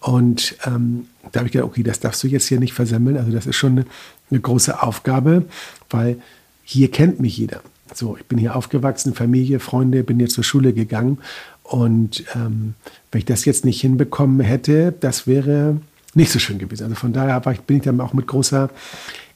Und 0.02 0.56
ähm, 0.66 1.08
da 1.32 1.40
habe 1.40 1.48
ich 1.48 1.54
gedacht, 1.54 1.70
okay, 1.70 1.84
das 1.84 2.00
darfst 2.00 2.24
du 2.24 2.28
jetzt 2.28 2.48
hier 2.48 2.60
nicht 2.60 2.74
versemmeln. 2.74 3.18
Also 3.18 3.32
das 3.32 3.46
ist 3.46 3.56
schon 3.56 3.72
eine, 3.72 3.86
eine 4.30 4.40
große 4.40 4.82
Aufgabe, 4.82 5.46
weil 5.90 6.18
hier 6.64 6.92
kennt 6.92 7.20
mich 7.20 7.38
jeder. 7.38 7.62
So, 7.94 8.16
ich 8.18 8.26
bin 8.26 8.38
hier 8.38 8.56
aufgewachsen, 8.56 9.14
Familie, 9.14 9.60
Freunde, 9.60 10.04
bin 10.04 10.20
hier 10.20 10.30
zur 10.30 10.44
Schule 10.44 10.74
gegangen. 10.74 11.18
Und 11.64 12.24
ähm, 12.36 12.76
wenn 13.12 13.20
ich 13.20 13.26
das 13.26 13.46
jetzt 13.46 13.66
nicht 13.66 13.82
hinbekommen 13.82 14.42
hätte, 14.42 14.94
das 15.00 15.28
wäre 15.28 15.78
nicht 16.14 16.32
so 16.32 16.40
schön 16.40 16.60
gewesen. 16.60 16.84
Also 16.84 16.96
von 16.96 17.14
daher 17.14 17.42
ich, 17.52 17.62
bin 17.62 17.78
ich 17.78 17.84
dann 17.84 18.02
auch 18.02 18.14
mit 18.14 18.28
großer 18.28 18.70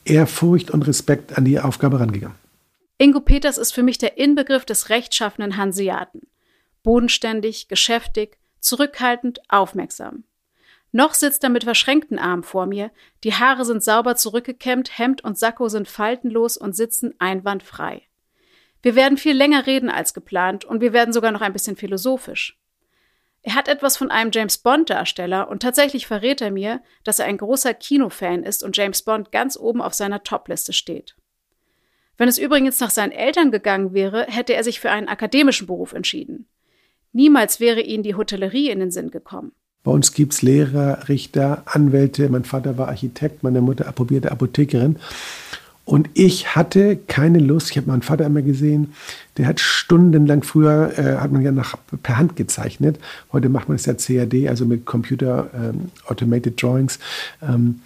Ehrfurcht 0.05 0.71
und 0.71 0.87
Respekt 0.87 1.37
an 1.37 1.45
die 1.45 1.59
Aufgabe 1.59 1.99
rangegangen. 1.99 2.37
Ingo 2.97 3.19
Peters 3.19 3.57
ist 3.57 3.73
für 3.73 3.83
mich 3.83 3.97
der 3.97 4.17
Inbegriff 4.17 4.65
des 4.65 4.89
rechtschaffenen 4.89 5.57
Hanseaten. 5.57 6.21
Bodenständig, 6.83 7.67
geschäftig, 7.67 8.37
zurückhaltend, 8.59 9.41
aufmerksam. 9.49 10.23
Noch 10.91 11.15
sitzt 11.15 11.43
er 11.43 11.49
mit 11.49 11.63
verschränkten 11.63 12.19
Armen 12.19 12.43
vor 12.43 12.67
mir, 12.67 12.91
die 13.23 13.33
Haare 13.33 13.65
sind 13.65 13.83
sauber 13.83 14.15
zurückgekämmt, 14.15 14.97
Hemd 14.97 15.23
und 15.23 15.39
Sakko 15.39 15.67
sind 15.67 15.87
faltenlos 15.87 16.55
und 16.55 16.75
sitzen 16.75 17.15
einwandfrei. 17.17 18.03
Wir 18.83 18.95
werden 18.95 19.17
viel 19.17 19.35
länger 19.35 19.65
reden 19.65 19.89
als 19.89 20.13
geplant 20.13 20.65
und 20.65 20.81
wir 20.81 20.93
werden 20.93 21.13
sogar 21.13 21.31
noch 21.31 21.41
ein 21.41 21.53
bisschen 21.53 21.77
philosophisch. 21.77 22.59
Er 23.43 23.55
hat 23.55 23.67
etwas 23.67 23.97
von 23.97 24.09
einem 24.09 24.31
James 24.33 24.57
Bond-Darsteller 24.57 25.49
und 25.49 25.61
tatsächlich 25.61 26.07
verrät 26.07 26.39
er 26.41 26.49
mir, 26.49 26.81
dass 27.03 27.19
er 27.19 27.25
ein 27.25 27.37
großer 27.37 27.73
Kinofan 27.73 28.43
ist 28.43 28.63
und 28.63 28.75
James 28.75 29.01
Bond 29.01 29.33
ganz 29.33 29.57
oben 29.57 29.81
auf 29.81 29.93
seiner 29.93 30.23
Topliste 30.23 30.71
steht. 30.71 31.15
Wenn 32.17 32.29
es 32.29 32.37
übrigens 32.37 32.79
nach 32.79 32.89
seinen 32.89 33.11
Eltern 33.11 33.51
gegangen 33.51 33.93
wäre, 33.93 34.25
hätte 34.29 34.53
er 34.53 34.63
sich 34.63 34.79
für 34.79 34.91
einen 34.91 35.09
akademischen 35.09 35.67
Beruf 35.67 35.91
entschieden. 35.91 36.47
Niemals 37.11 37.59
wäre 37.59 37.81
ihnen 37.81 38.03
die 38.03 38.15
Hotellerie 38.15 38.69
in 38.69 38.79
den 38.79 38.91
Sinn 38.91 39.11
gekommen. 39.11 39.51
Bei 39.83 39.91
uns 39.91 40.13
gibt 40.13 40.33
es 40.33 40.41
Lehrer, 40.41 41.09
Richter, 41.09 41.63
Anwälte. 41.65 42.29
Mein 42.29 42.45
Vater 42.45 42.77
war 42.77 42.87
Architekt, 42.87 43.43
meine 43.43 43.59
Mutter 43.59 43.87
approbierte 43.87 44.31
Apothekerin. 44.31 44.97
Und 45.85 46.09
ich 46.13 46.55
hatte 46.55 46.95
keine 46.95 47.39
Lust, 47.39 47.71
ich 47.71 47.77
habe 47.77 47.87
meinen 47.87 48.03
Vater 48.03 48.25
immer 48.25 48.41
gesehen, 48.41 48.93
der 49.37 49.47
hat 49.47 49.59
stundenlang 49.59 50.43
früher, 50.43 50.97
äh, 50.97 51.17
hat 51.17 51.31
man 51.31 51.41
ja 51.41 51.51
nach, 51.51 51.75
per 52.01 52.17
Hand 52.17 52.35
gezeichnet. 52.35 52.99
Heute 53.33 53.49
macht 53.49 53.67
man 53.67 53.75
es 53.75 53.85
ja 53.85 53.93
CAD, 53.93 54.47
also 54.47 54.65
mit 54.65 54.85
Computer 54.85 55.49
ähm, 55.53 55.91
Automated 56.07 56.61
Drawings. 56.61 56.99
Ähm, 57.41 57.81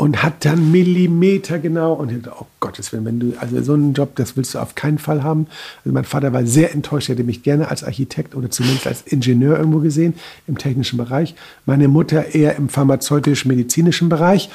und 0.00 0.22
hat 0.22 0.46
dann 0.46 0.72
Millimeter 0.72 1.58
genau 1.58 1.92
und 1.92 2.10
ich 2.10 2.22
dachte, 2.22 2.38
oh 2.40 2.46
Gottes 2.58 2.90
Willen, 2.90 3.04
wenn 3.04 3.20
du, 3.20 3.34
also 3.38 3.62
so 3.62 3.74
einen 3.74 3.92
Job, 3.92 4.16
das 4.16 4.34
willst 4.34 4.54
du 4.54 4.58
auf 4.58 4.74
keinen 4.74 4.96
Fall 4.96 5.22
haben. 5.22 5.46
Also 5.84 5.92
mein 5.92 6.04
Vater 6.04 6.32
war 6.32 6.46
sehr 6.46 6.72
enttäuscht, 6.72 7.10
er 7.10 7.16
hätte 7.16 7.24
mich 7.24 7.42
gerne 7.42 7.68
als 7.68 7.84
Architekt 7.84 8.34
oder 8.34 8.50
zumindest 8.50 8.86
als 8.86 9.02
Ingenieur 9.02 9.58
irgendwo 9.58 9.80
gesehen, 9.80 10.14
im 10.46 10.56
technischen 10.56 10.96
Bereich. 10.96 11.34
Meine 11.66 11.88
Mutter 11.88 12.34
eher 12.34 12.56
im 12.56 12.70
pharmazeutisch-medizinischen 12.70 14.08
Bereich. 14.08 14.48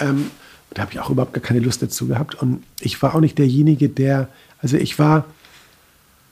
Ähm, 0.00 0.32
da 0.78 0.82
habe 0.82 0.92
ich 0.92 1.00
auch 1.00 1.10
überhaupt 1.10 1.34
gar 1.34 1.42
keine 1.42 1.58
Lust 1.58 1.82
dazu 1.82 2.06
gehabt. 2.06 2.36
Und 2.36 2.62
ich 2.80 3.02
war 3.02 3.16
auch 3.16 3.20
nicht 3.20 3.36
derjenige, 3.36 3.88
der, 3.88 4.28
also 4.62 4.76
ich 4.76 4.96
war 5.00 5.24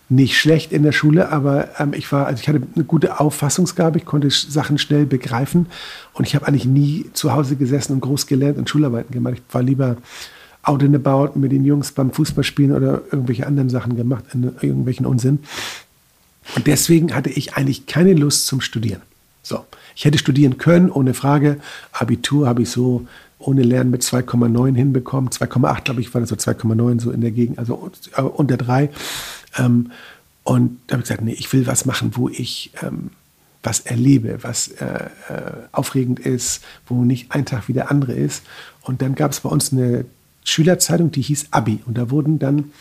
nicht 0.09 0.38
schlecht 0.38 0.71
in 0.71 0.85
der 0.85 0.93
Schule, 0.93 1.33
aber 1.33 1.69
ähm, 1.81 1.93
ich 1.95 2.12
war, 2.12 2.26
also 2.29 2.41
ich 2.41 2.49
hatte 2.49 2.62
eine 2.76 2.85
gute 2.85 3.19
Auffassungsgabe, 3.19 3.99
ich 3.99 4.05
konnte 4.05 4.31
Sachen 4.31 4.79
schnell 4.79 5.05
begreifen 5.05 5.67
und 6.12 6.29
ich 6.29 6.37
habe 6.37 6.47
eigentlich 6.47 6.65
nie 6.65 7.07
zu 7.12 7.33
Hause 7.33 7.57
gesessen 7.57 7.95
und 7.95 8.03
groß 8.03 8.29
gelernt 8.29 8.57
und 8.57 8.71
Schularbeiten 8.71 9.12
gemacht. 9.12 9.35
Ich 9.35 9.53
war 9.53 9.65
lieber 9.65 9.97
out 10.62 10.85
and 10.85 10.95
about 10.95 11.37
mit 11.37 11.50
den 11.50 11.65
Jungs 11.65 11.91
beim 11.91 12.12
Fußballspielen 12.12 12.71
oder 12.71 13.03
irgendwelche 13.11 13.49
anderen 13.49 13.69
Sachen 13.69 13.97
gemacht, 13.97 14.26
irgendwelchen 14.33 15.07
Unsinn. 15.07 15.41
Und 16.55 16.69
deswegen 16.69 17.12
hatte 17.17 17.31
ich 17.31 17.55
eigentlich 17.55 17.87
keine 17.87 18.15
Lust 18.15 18.47
zum 18.47 18.61
Studieren. 18.61 19.03
So, 19.47 19.65
ich 19.95 20.05
hätte 20.05 20.19
studieren 20.19 20.59
können, 20.59 20.91
ohne 20.91 21.15
Frage. 21.15 21.61
Abitur 21.93 22.49
habe 22.49 22.62
ich 22.62 22.71
so 22.71 23.07
ohne 23.38 23.62
Lernen 23.62 23.93
mit 23.93 24.03
2,9 24.03 24.75
hinbekommen. 24.75 25.31
2,8, 25.31 25.85
glaube 25.85 26.00
ich, 26.00 26.12
war 26.12 26.21
das 26.21 26.31
so 26.31 26.35
2,9 26.35 27.00
so 27.00 27.12
in 27.12 27.21
der 27.21 27.31
Gegend, 27.31 27.57
also 27.61 27.93
äh, 28.17 28.23
unter 28.23 28.57
drei. 28.57 28.91
Ähm, 29.57 29.93
und 30.43 30.81
da 30.88 30.95
habe 30.95 31.03
ich 31.03 31.09
gesagt, 31.09 31.23
nee, 31.23 31.37
ich 31.38 31.53
will 31.53 31.65
was 31.69 31.87
machen, 31.87 32.11
wo 32.15 32.29
ich 32.29 32.73
ähm, 32.83 33.11
was 33.62 33.79
erlebe, 33.79 34.38
was 34.43 34.67
äh, 34.67 35.11
äh, 35.29 35.53
aufregend 35.71 36.19
ist, 36.19 36.65
wo 36.88 37.05
nicht 37.05 37.31
ein 37.31 37.47
Tag 37.47 37.69
wie 37.69 37.73
der 37.73 37.88
andere 37.88 38.15
ist. 38.15 38.43
Und 38.83 39.00
dann 39.00 39.15
gab 39.15 39.31
es 39.31 39.38
bei 39.38 39.49
uns 39.49 39.73
eine 39.73 40.07
Schülerzeitung, 40.43 41.12
die 41.12 41.23
hieß 41.23 41.53
Abi. 41.53 41.85
Und 41.87 41.99
da 41.99 42.11
wurden 42.11 42.41
dann 42.41 42.73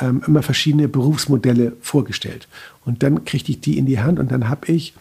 ähm, 0.00 0.22
immer 0.26 0.42
verschiedene 0.42 0.88
Berufsmodelle 0.88 1.74
vorgestellt. 1.82 2.48
Und 2.86 3.02
dann 3.02 3.26
kriegte 3.26 3.50
ich 3.50 3.60
die 3.60 3.76
in 3.76 3.84
die 3.84 4.00
Hand 4.00 4.18
und 4.18 4.32
dann 4.32 4.48
habe 4.48 4.72
ich 4.72 4.94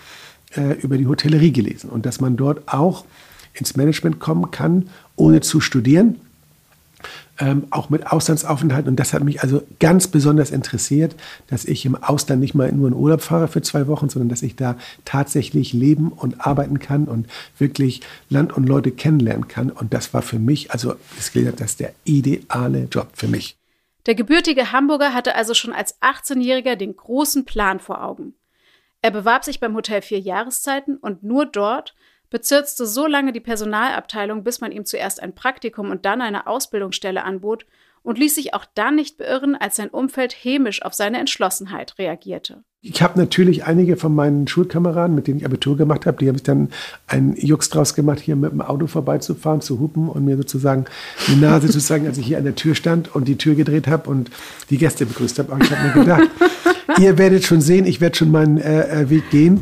äh, 0.55 0.73
über 0.81 0.97
die 0.97 1.07
Hotellerie 1.07 1.51
gelesen. 1.51 1.89
Und 1.89 2.05
dass 2.05 2.21
man 2.21 2.37
dort 2.37 2.67
auch 2.67 3.05
ins 3.53 3.75
Management 3.75 4.19
kommen 4.19 4.51
kann, 4.51 4.89
ohne 5.15 5.41
zu 5.41 5.61
studieren 5.61 6.17
ähm, 7.39 7.67
auch 7.69 7.89
mit 7.89 8.11
Auslandsaufenthalt. 8.11 8.87
Und 8.87 8.97
das 8.97 9.13
hat 9.13 9.23
mich 9.23 9.41
also 9.41 9.63
ganz 9.79 10.07
besonders 10.07 10.51
interessiert, 10.51 11.15
dass 11.47 11.65
ich 11.65 11.85
im 11.85 11.95
Ausland 11.95 12.41
nicht 12.41 12.55
mal 12.55 12.71
nur 12.71 12.87
in 12.87 12.93
Urlaub 12.93 13.21
fahre 13.21 13.47
für 13.47 13.61
zwei 13.61 13.87
Wochen, 13.87 14.09
sondern 14.09 14.29
dass 14.29 14.41
ich 14.41 14.55
da 14.55 14.77
tatsächlich 15.03 15.73
leben 15.73 16.11
und 16.11 16.45
arbeiten 16.45 16.79
kann 16.79 17.05
und 17.05 17.27
wirklich 17.57 18.01
Land 18.29 18.53
und 18.53 18.67
Leute 18.67 18.91
kennenlernen 18.91 19.47
kann. 19.47 19.69
Und 19.69 19.93
das 19.93 20.13
war 20.13 20.21
für 20.21 20.39
mich, 20.39 20.71
also 20.71 20.95
es 21.17 21.31
gilt 21.31 21.59
das 21.59 21.77
der 21.77 21.93
ideale 22.05 22.87
Job 22.91 23.09
für 23.13 23.27
mich. 23.27 23.57
Der 24.05 24.15
gebürtige 24.15 24.71
Hamburger 24.71 25.13
hatte 25.13 25.35
also 25.35 25.53
schon 25.53 25.73
als 25.73 25.99
18-Jähriger 26.01 26.75
den 26.75 26.95
großen 26.95 27.43
Plan 27.45 27.79
vor 27.79 28.03
Augen. 28.03 28.33
Er 29.05 29.11
bewarb 29.11 29.45
sich 29.45 29.59
beim 29.59 29.75
Hotel 29.75 30.01
Vier 30.01 30.19
Jahreszeiten 30.19 30.97
und 30.97 31.21
nur 31.21 31.45
dort 31.45 31.93
bezirzte 32.31 32.87
so 32.87 33.05
lange 33.05 33.33
die 33.33 33.39
Personalabteilung, 33.39 34.43
bis 34.43 34.61
man 34.61 34.71
ihm 34.71 34.83
zuerst 34.83 35.21
ein 35.21 35.35
Praktikum 35.35 35.91
und 35.91 36.05
dann 36.05 36.21
eine 36.21 36.47
Ausbildungsstelle 36.47 37.23
anbot 37.23 37.67
und 38.01 38.17
ließ 38.17 38.33
sich 38.33 38.55
auch 38.55 38.65
dann 38.73 38.95
nicht 38.95 39.19
beirren, 39.19 39.53
als 39.53 39.75
sein 39.75 39.89
Umfeld 39.89 40.33
hämisch 40.33 40.81
auf 40.81 40.95
seine 40.95 41.19
Entschlossenheit 41.19 41.99
reagierte. 41.99 42.63
Ich 42.81 43.03
habe 43.03 43.19
natürlich 43.19 43.65
einige 43.65 43.95
von 43.95 44.15
meinen 44.15 44.47
Schulkameraden, 44.47 45.15
mit 45.15 45.27
denen 45.27 45.37
ich 45.37 45.45
Abitur 45.45 45.77
gemacht 45.77 46.07
habe, 46.07 46.17
die 46.17 46.27
habe 46.27 46.37
ich 46.37 46.43
dann 46.43 46.69
einen 47.05 47.35
Jux 47.35 47.69
draus 47.69 47.93
gemacht, 47.93 48.19
hier 48.19 48.35
mit 48.35 48.53
dem 48.53 48.61
Auto 48.61 48.87
vorbeizufahren, 48.87 49.61
zu 49.61 49.79
hupen 49.79 50.09
und 50.09 50.25
mir 50.25 50.37
sozusagen 50.37 50.85
die 51.27 51.35
Nase 51.35 51.69
zu 51.69 51.77
zeigen, 51.77 52.07
als 52.07 52.17
ich 52.17 52.25
hier 52.25 52.39
an 52.39 52.43
der 52.43 52.55
Tür 52.55 52.73
stand 52.73 53.13
und 53.13 53.27
die 53.27 53.37
Tür 53.37 53.53
gedreht 53.53 53.87
habe 53.87 54.09
und 54.09 54.31
die 54.71 54.79
Gäste 54.79 55.05
begrüßt 55.05 55.37
habe. 55.37 55.53
Aber 55.53 55.63
ich 55.63 55.69
habe 55.69 55.87
mir 55.89 55.93
gedacht, 55.93 56.29
ihr 56.99 57.17
werdet 57.17 57.43
schon 57.43 57.61
sehen, 57.61 57.85
ich 57.85 58.01
werde 58.01 58.15
schon 58.15 58.31
meinen 58.31 58.57
äh, 58.57 59.01
äh 59.01 59.09
Weg 59.09 59.29
gehen. 59.29 59.61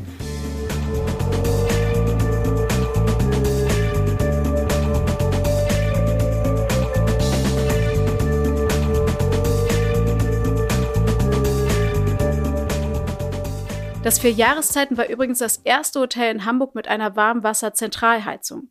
Das 14.04 14.20
Vier 14.20 14.32
Jahreszeiten 14.32 14.98
war 14.98 15.08
übrigens 15.08 15.40
das 15.40 15.58
erste 15.64 16.02
Hotel 16.02 16.30
in 16.36 16.44
Hamburg 16.44 16.76
mit 16.76 16.90
einer 16.90 17.16
Warmwasser-Zentralheizung. 17.16 18.70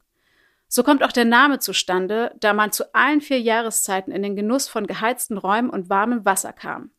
So 0.69 0.83
kommt 0.83 1.03
auch 1.03 1.13
der 1.13 1.25
Name 1.25 1.59
zustande, 1.59 2.35
da 2.39 2.53
man 2.53 2.71
zu 2.71 2.95
allen 2.95 3.23
vier 3.23 3.41
Jahreszeiten 3.41 4.13
in 4.13 4.23
den 4.23 4.37
Genuss 4.37 4.69
von 4.69 4.87
geheizten 4.87 5.39
Räumen 5.39 5.71
und 5.71 5.89
warmem 5.89 6.27
Wasser 6.27 6.53
kam. 6.53 6.91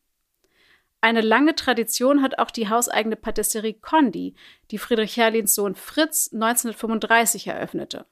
Eine 1.04 1.20
lange 1.20 1.54
Tradition 1.54 2.22
hat 2.22 2.38
auch 2.38 2.50
die 2.50 2.70
hauseigene 2.70 3.14
Patisserie 3.14 3.74
Condi, 3.74 4.34
die 4.70 4.78
Friedrich 4.78 5.18
Herrlins 5.18 5.54
Sohn 5.54 5.74
Fritz 5.74 6.30
1935 6.32 7.46
eröffnete. 7.46 8.06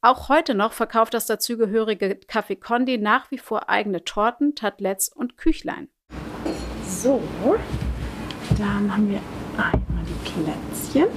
Auch 0.00 0.30
heute 0.30 0.54
noch 0.54 0.72
verkauft 0.72 1.12
das 1.12 1.26
dazugehörige 1.26 2.18
Café 2.26 2.58
Condi 2.58 2.96
nach 2.96 3.30
wie 3.30 3.36
vor 3.36 3.68
eigene 3.68 4.04
Torten, 4.04 4.54
Tatlets 4.54 5.10
und 5.10 5.36
Küchlein. 5.36 5.88
So, 6.88 7.22
dann 8.56 8.90
haben 8.90 9.10
wir 9.10 9.20
Einmal 9.58 10.04
die 10.08 10.30
Plätzchen. 10.30 11.08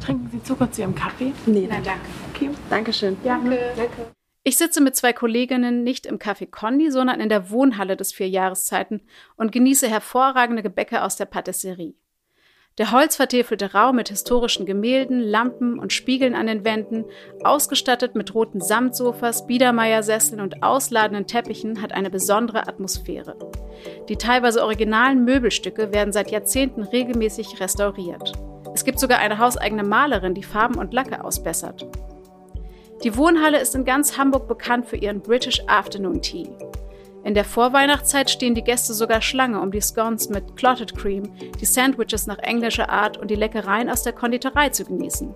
Trinken 0.00 0.30
Sie 0.30 0.40
Zucker 0.44 0.70
zu 0.70 0.82
Ihrem 0.82 0.94
Kaffee? 0.94 1.32
Nee, 1.46 1.66
Nein, 1.68 1.82
danke. 1.82 2.06
Okay, 2.32 2.50
Dankeschön. 2.70 3.16
Danke. 3.24 3.58
danke. 3.76 4.17
Ich 4.44 4.56
sitze 4.56 4.80
mit 4.80 4.96
zwei 4.96 5.12
Kolleginnen 5.12 5.82
nicht 5.84 6.06
im 6.06 6.18
Café 6.18 6.48
Condi, 6.50 6.90
sondern 6.90 7.20
in 7.20 7.28
der 7.28 7.50
Wohnhalle 7.50 7.96
des 7.96 8.12
Vier 8.12 8.28
Jahreszeiten 8.28 9.02
und 9.36 9.52
genieße 9.52 9.88
hervorragende 9.88 10.62
Gebäcke 10.62 11.02
aus 11.02 11.16
der 11.16 11.26
Patisserie. 11.26 11.94
Der 12.78 12.92
holzvertäfelte 12.92 13.72
Raum 13.72 13.96
mit 13.96 14.08
historischen 14.08 14.64
Gemälden, 14.64 15.20
Lampen 15.20 15.80
und 15.80 15.92
Spiegeln 15.92 16.36
an 16.36 16.46
den 16.46 16.64
Wänden, 16.64 17.06
ausgestattet 17.42 18.14
mit 18.14 18.32
roten 18.36 18.60
Samtsofas, 18.60 19.48
Biedermeiersesseln 19.48 20.40
und 20.40 20.62
ausladenden 20.62 21.26
Teppichen, 21.26 21.82
hat 21.82 21.92
eine 21.92 22.08
besondere 22.08 22.68
Atmosphäre. 22.68 23.36
Die 24.08 24.16
teilweise 24.16 24.62
originalen 24.62 25.24
Möbelstücke 25.24 25.92
werden 25.92 26.12
seit 26.12 26.30
Jahrzehnten 26.30 26.84
regelmäßig 26.84 27.58
restauriert. 27.58 28.32
Es 28.72 28.84
gibt 28.84 29.00
sogar 29.00 29.18
eine 29.18 29.38
hauseigene 29.38 29.82
Malerin, 29.82 30.34
die 30.34 30.44
Farben 30.44 30.76
und 30.76 30.94
Lacke 30.94 31.24
ausbessert. 31.24 31.84
Die 33.04 33.16
Wohnhalle 33.16 33.60
ist 33.60 33.76
in 33.76 33.84
ganz 33.84 34.18
Hamburg 34.18 34.48
bekannt 34.48 34.86
für 34.86 34.96
ihren 34.96 35.20
British 35.20 35.62
Afternoon 35.68 36.20
Tea. 36.20 36.48
In 37.22 37.34
der 37.34 37.44
Vorweihnachtszeit 37.44 38.28
stehen 38.28 38.56
die 38.56 38.64
Gäste 38.64 38.92
sogar 38.92 39.20
Schlange, 39.20 39.60
um 39.60 39.70
die 39.70 39.80
Scones 39.80 40.28
mit 40.30 40.56
Clotted 40.56 40.96
Cream, 40.96 41.32
die 41.60 41.64
Sandwiches 41.64 42.26
nach 42.26 42.38
englischer 42.38 42.88
Art 42.88 43.16
und 43.16 43.30
die 43.30 43.36
Leckereien 43.36 43.88
aus 43.88 44.02
der 44.02 44.14
Konditorei 44.14 44.70
zu 44.70 44.84
genießen. 44.84 45.32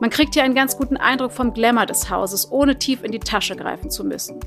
Man 0.00 0.10
kriegt 0.10 0.34
hier 0.34 0.42
einen 0.42 0.56
ganz 0.56 0.76
guten 0.76 0.96
Eindruck 0.96 1.30
vom 1.30 1.52
Glamour 1.52 1.86
des 1.86 2.10
Hauses, 2.10 2.50
ohne 2.50 2.76
tief 2.76 3.04
in 3.04 3.12
die 3.12 3.20
Tasche 3.20 3.54
greifen 3.54 3.90
zu 3.90 4.04
müssen. 4.04 4.40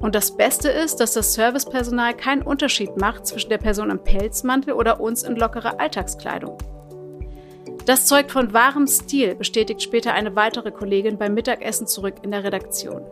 Und 0.00 0.14
das 0.14 0.36
Beste 0.36 0.68
ist, 0.68 0.96
dass 0.96 1.14
das 1.14 1.32
Servicepersonal 1.32 2.14
keinen 2.14 2.42
Unterschied 2.42 2.98
macht 2.98 3.26
zwischen 3.26 3.48
der 3.48 3.58
Person 3.58 3.90
im 3.90 4.04
Pelzmantel 4.04 4.74
oder 4.74 5.00
uns 5.00 5.22
in 5.22 5.36
lockerer 5.36 5.80
Alltagskleidung. 5.80 6.58
Das 7.86 8.06
zeugt 8.06 8.32
von 8.32 8.54
wahrem 8.54 8.86
Stil, 8.86 9.34
bestätigt 9.34 9.82
später 9.82 10.14
eine 10.14 10.34
weitere 10.36 10.70
Kollegin 10.70 11.18
beim 11.18 11.34
Mittagessen 11.34 11.86
zurück 11.86 12.14
in 12.22 12.30
der 12.30 12.42
Redaktion. 12.42 13.02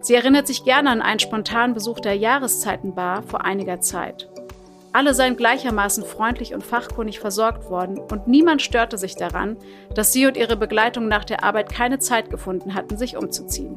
Sie 0.00 0.14
erinnert 0.14 0.46
sich 0.46 0.64
gerne 0.64 0.90
an 0.90 1.02
einen 1.02 1.18
spontanen 1.18 1.74
Besuch 1.74 1.98
der 1.98 2.14
Jahreszeitenbar 2.14 3.22
vor 3.22 3.44
einiger 3.44 3.80
Zeit. 3.80 4.28
Alle 4.92 5.12
seien 5.12 5.36
gleichermaßen 5.36 6.04
freundlich 6.04 6.54
und 6.54 6.62
fachkundig 6.62 7.18
versorgt 7.18 7.68
worden 7.68 7.98
und 7.98 8.28
niemand 8.28 8.62
störte 8.62 8.96
sich 8.96 9.16
daran, 9.16 9.56
dass 9.92 10.12
sie 10.12 10.26
und 10.26 10.36
ihre 10.36 10.56
Begleitung 10.56 11.08
nach 11.08 11.24
der 11.24 11.42
Arbeit 11.42 11.68
keine 11.68 11.98
Zeit 11.98 12.30
gefunden 12.30 12.74
hatten, 12.74 12.96
sich 12.96 13.16
umzuziehen. 13.16 13.76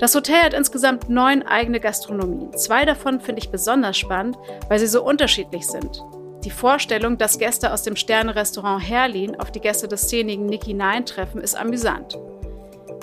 Das 0.00 0.14
Hotel 0.16 0.42
hat 0.42 0.52
insgesamt 0.52 1.08
neun 1.08 1.44
eigene 1.44 1.78
Gastronomien. 1.78 2.52
Zwei 2.56 2.84
davon 2.84 3.20
finde 3.20 3.40
ich 3.40 3.50
besonders 3.50 3.96
spannend, 3.96 4.36
weil 4.68 4.80
sie 4.80 4.88
so 4.88 5.04
unterschiedlich 5.04 5.66
sind. 5.66 6.02
Die 6.46 6.52
Vorstellung, 6.52 7.18
dass 7.18 7.40
Gäste 7.40 7.72
aus 7.72 7.82
dem 7.82 7.96
Sterne-Restaurant 7.96 8.80
Herlin 8.80 9.34
auf 9.34 9.50
die 9.50 9.58
Gäste 9.58 9.88
des 9.88 10.02
szenigen 10.02 10.46
Nicky 10.46 10.74
Nine 10.74 11.04
treffen, 11.04 11.40
ist 11.40 11.56
amüsant. 11.56 12.16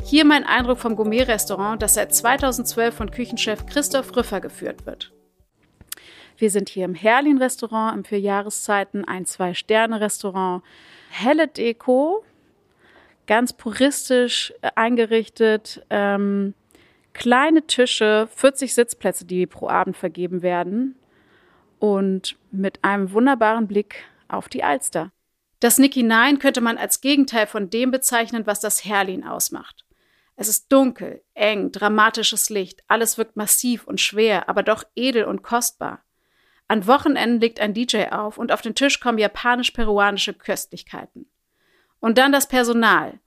Hier 0.06 0.24
mein 0.24 0.46
Eindruck 0.46 0.80
vom 0.80 0.96
Gourmet-Restaurant, 0.96 1.82
das 1.82 1.96
seit 1.96 2.16
2012 2.16 2.96
von 2.96 3.12
Küchenchef 3.12 3.66
Christoph 3.66 4.16
Rüffer 4.16 4.40
geführt 4.40 4.86
wird. 4.86 5.12
Wir 6.38 6.52
sind 6.52 6.70
hier 6.70 6.86
im 6.86 6.96
Herlin-Restaurant 6.96 7.98
im 7.98 8.06
Vierjahreszeiten, 8.06 9.04
ein 9.04 9.26
Zwei-Sterne-Restaurant. 9.26 10.64
Helle 11.10 11.50
Deko, 11.50 12.24
ganz 13.28 13.52
puristisch 13.52 14.54
äh, 14.62 14.70
eingerichtet, 14.76 15.86
ähm, 15.90 16.54
kleine 17.12 17.68
Tische, 17.68 18.30
40 18.34 18.74
Sitzplätze, 18.74 19.26
die 19.26 19.48
pro 19.48 19.68
Abend 19.68 19.98
vergeben 19.98 20.44
werden 20.44 20.96
und 21.84 22.38
mit 22.50 22.82
einem 22.86 23.12
wunderbaren 23.12 23.68
Blick 23.68 24.06
auf 24.30 24.48
die 24.48 24.64
Alster. 24.64 25.12
Das 25.60 25.78
Nicky 25.78 26.02
Nine 26.02 26.38
könnte 26.38 26.62
man 26.62 26.78
als 26.78 27.02
Gegenteil 27.02 27.46
von 27.46 27.70
dem 27.70 27.92
bezeichnen, 27.92 28.48
was 28.48 28.62
das 28.62 28.86
Herlin 28.86 29.26
ausmacht. 29.26 29.84
Es 30.38 30.48
ist 30.48 30.72
dunkel, 30.72 31.22
eng, 31.34 31.74
dramatisches 31.74 32.50
Licht, 32.50 32.86
alles 32.88 33.18
wirkt 33.18 33.36
massiv 33.36 33.86
und 33.86 34.00
schwer, 34.00 34.48
aber 34.48 34.64
doch 34.64 34.86
edel 34.96 35.26
und 35.26 35.44
kostbar. 35.44 36.06
An 36.70 36.88
Wochenenden 36.88 37.42
legt 37.42 37.60
ein 37.60 37.74
DJ 37.74 38.06
auf 38.12 38.38
und 38.38 38.54
auf 38.54 38.62
den 38.62 38.76
Tisch 38.76 39.02
kommen 39.02 39.18
japanisch-peruanische 39.18 40.36
Köstlichkeiten. 40.36 41.30
Und 42.00 42.18
dann 42.18 42.32
das 42.32 42.48
Personal. 42.48 43.20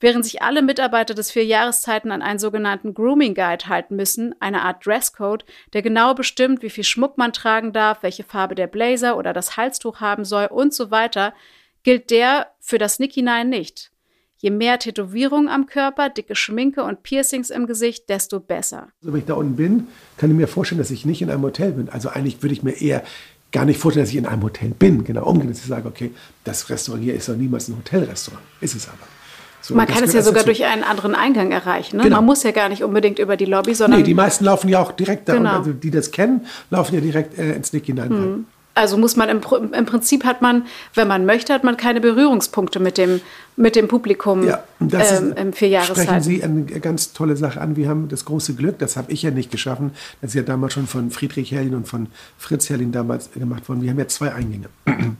Während 0.00 0.24
sich 0.24 0.40
alle 0.40 0.62
Mitarbeiter 0.62 1.12
des 1.12 1.30
vier 1.30 1.44
Jahreszeiten 1.44 2.10
an 2.10 2.22
einen 2.22 2.38
sogenannten 2.38 2.94
Grooming 2.94 3.34
Guide 3.34 3.68
halten 3.68 3.96
müssen, 3.96 4.34
eine 4.40 4.62
Art 4.62 4.84
Dresscode, 4.84 5.44
der 5.74 5.82
genau 5.82 6.14
bestimmt, 6.14 6.62
wie 6.62 6.70
viel 6.70 6.84
Schmuck 6.84 7.18
man 7.18 7.34
tragen 7.34 7.74
darf, 7.74 8.02
welche 8.02 8.24
Farbe 8.24 8.54
der 8.54 8.66
Blazer 8.66 9.18
oder 9.18 9.34
das 9.34 9.58
Halstuch 9.58 10.00
haben 10.00 10.24
soll 10.24 10.46
und 10.46 10.72
so 10.72 10.90
weiter, 10.90 11.34
gilt 11.82 12.10
der 12.10 12.46
für 12.60 12.78
das 12.78 12.98
Nicky 12.98 13.20
Nine 13.20 13.44
nicht. 13.44 13.90
Je 14.38 14.48
mehr 14.50 14.78
Tätowierungen 14.78 15.50
am 15.50 15.66
Körper, 15.66 16.08
dicke 16.08 16.34
Schminke 16.34 16.82
und 16.82 17.02
Piercings 17.02 17.50
im 17.50 17.66
Gesicht, 17.66 18.08
desto 18.08 18.40
besser. 18.40 18.88
Also 19.02 19.12
wenn 19.12 19.20
ich 19.20 19.26
da 19.26 19.34
unten 19.34 19.56
bin, 19.56 19.88
kann 20.16 20.30
ich 20.30 20.36
mir 20.36 20.48
vorstellen, 20.48 20.78
dass 20.78 20.90
ich 20.90 21.04
nicht 21.04 21.20
in 21.20 21.28
einem 21.28 21.42
Hotel 21.42 21.72
bin. 21.72 21.90
Also 21.90 22.08
eigentlich 22.08 22.42
würde 22.42 22.54
ich 22.54 22.62
mir 22.62 22.80
eher 22.80 23.04
gar 23.52 23.66
nicht 23.66 23.78
vorstellen, 23.78 24.04
dass 24.04 24.12
ich 24.12 24.16
in 24.16 24.24
einem 24.24 24.42
Hotel 24.42 24.70
bin. 24.70 25.04
Genau 25.04 25.26
umgekehrt, 25.26 25.56
dass 25.56 25.62
ich 25.62 25.68
sage, 25.68 25.86
okay, 25.86 26.12
das 26.44 26.70
Restaurant 26.70 27.04
hier 27.04 27.14
ist 27.14 27.28
doch 27.28 27.36
niemals 27.36 27.68
ein 27.68 27.76
Hotelrestaurant. 27.76 28.42
Ist 28.62 28.74
es 28.74 28.88
aber. 28.88 29.19
So, 29.62 29.74
man 29.74 29.86
kann 29.86 30.02
es 30.04 30.12
ja 30.12 30.22
sogar 30.22 30.42
dazu. 30.42 30.46
durch 30.46 30.64
einen 30.64 30.82
anderen 30.82 31.14
Eingang 31.14 31.52
erreichen. 31.52 31.98
Ne? 31.98 32.04
Genau. 32.04 32.16
Man 32.16 32.26
muss 32.26 32.42
ja 32.42 32.50
gar 32.50 32.68
nicht 32.68 32.82
unbedingt 32.82 33.18
über 33.18 33.36
die 33.36 33.44
Lobby, 33.44 33.74
sondern. 33.74 34.00
Nee, 34.00 34.06
die 34.06 34.14
meisten 34.14 34.44
laufen 34.44 34.68
ja 34.68 34.80
auch 34.80 34.92
direkt 34.92 35.28
da. 35.28 35.34
Genau. 35.34 35.58
Also 35.58 35.72
die 35.72 35.90
das 35.90 36.10
kennen, 36.10 36.46
laufen 36.70 36.94
ja 36.94 37.00
direkt 37.00 37.38
äh, 37.38 37.52
ins 37.52 37.72
Nick 37.72 37.86
hinein. 37.86 38.10
Hm. 38.10 38.46
Also 38.74 38.96
muss 38.96 39.16
man 39.16 39.28
im, 39.28 39.40
im, 39.72 39.84
Prinzip 39.84 40.24
hat 40.24 40.42
man, 40.42 40.64
wenn 40.94 41.08
man 41.08 41.26
möchte, 41.26 41.52
hat 41.52 41.64
man 41.64 41.76
keine 41.76 42.00
Berührungspunkte 42.00 42.78
mit 42.78 42.98
dem, 42.98 43.20
mit 43.56 43.74
dem 43.74 43.88
Publikum 43.88 44.46
ja, 44.46 44.62
das 44.78 45.20
ähm, 45.20 45.34
im 45.36 45.52
Vierjahreszeit. 45.52 46.04
Sprechen 46.04 46.22
Sie 46.22 46.42
eine 46.42 46.64
ganz 46.64 47.12
tolle 47.12 47.36
Sache 47.36 47.60
an. 47.60 47.76
Wir 47.76 47.88
haben 47.88 48.08
das 48.08 48.24
große 48.24 48.54
Glück, 48.54 48.78
das 48.78 48.96
habe 48.96 49.12
ich 49.12 49.22
ja 49.22 49.32
nicht 49.32 49.50
geschaffen, 49.50 49.90
das 50.20 50.30
ist 50.30 50.34
ja 50.34 50.42
damals 50.42 50.72
schon 50.72 50.86
von 50.86 51.10
Friedrich 51.10 51.50
Herrlin 51.50 51.74
und 51.74 51.88
von 51.88 52.06
Fritz 52.38 52.70
Herrlin 52.70 52.92
damals 52.92 53.32
gemacht 53.32 53.68
worden. 53.68 53.82
Wir 53.82 53.90
haben 53.90 53.98
ja 53.98 54.08
zwei 54.08 54.32
Eingänge. 54.32 54.68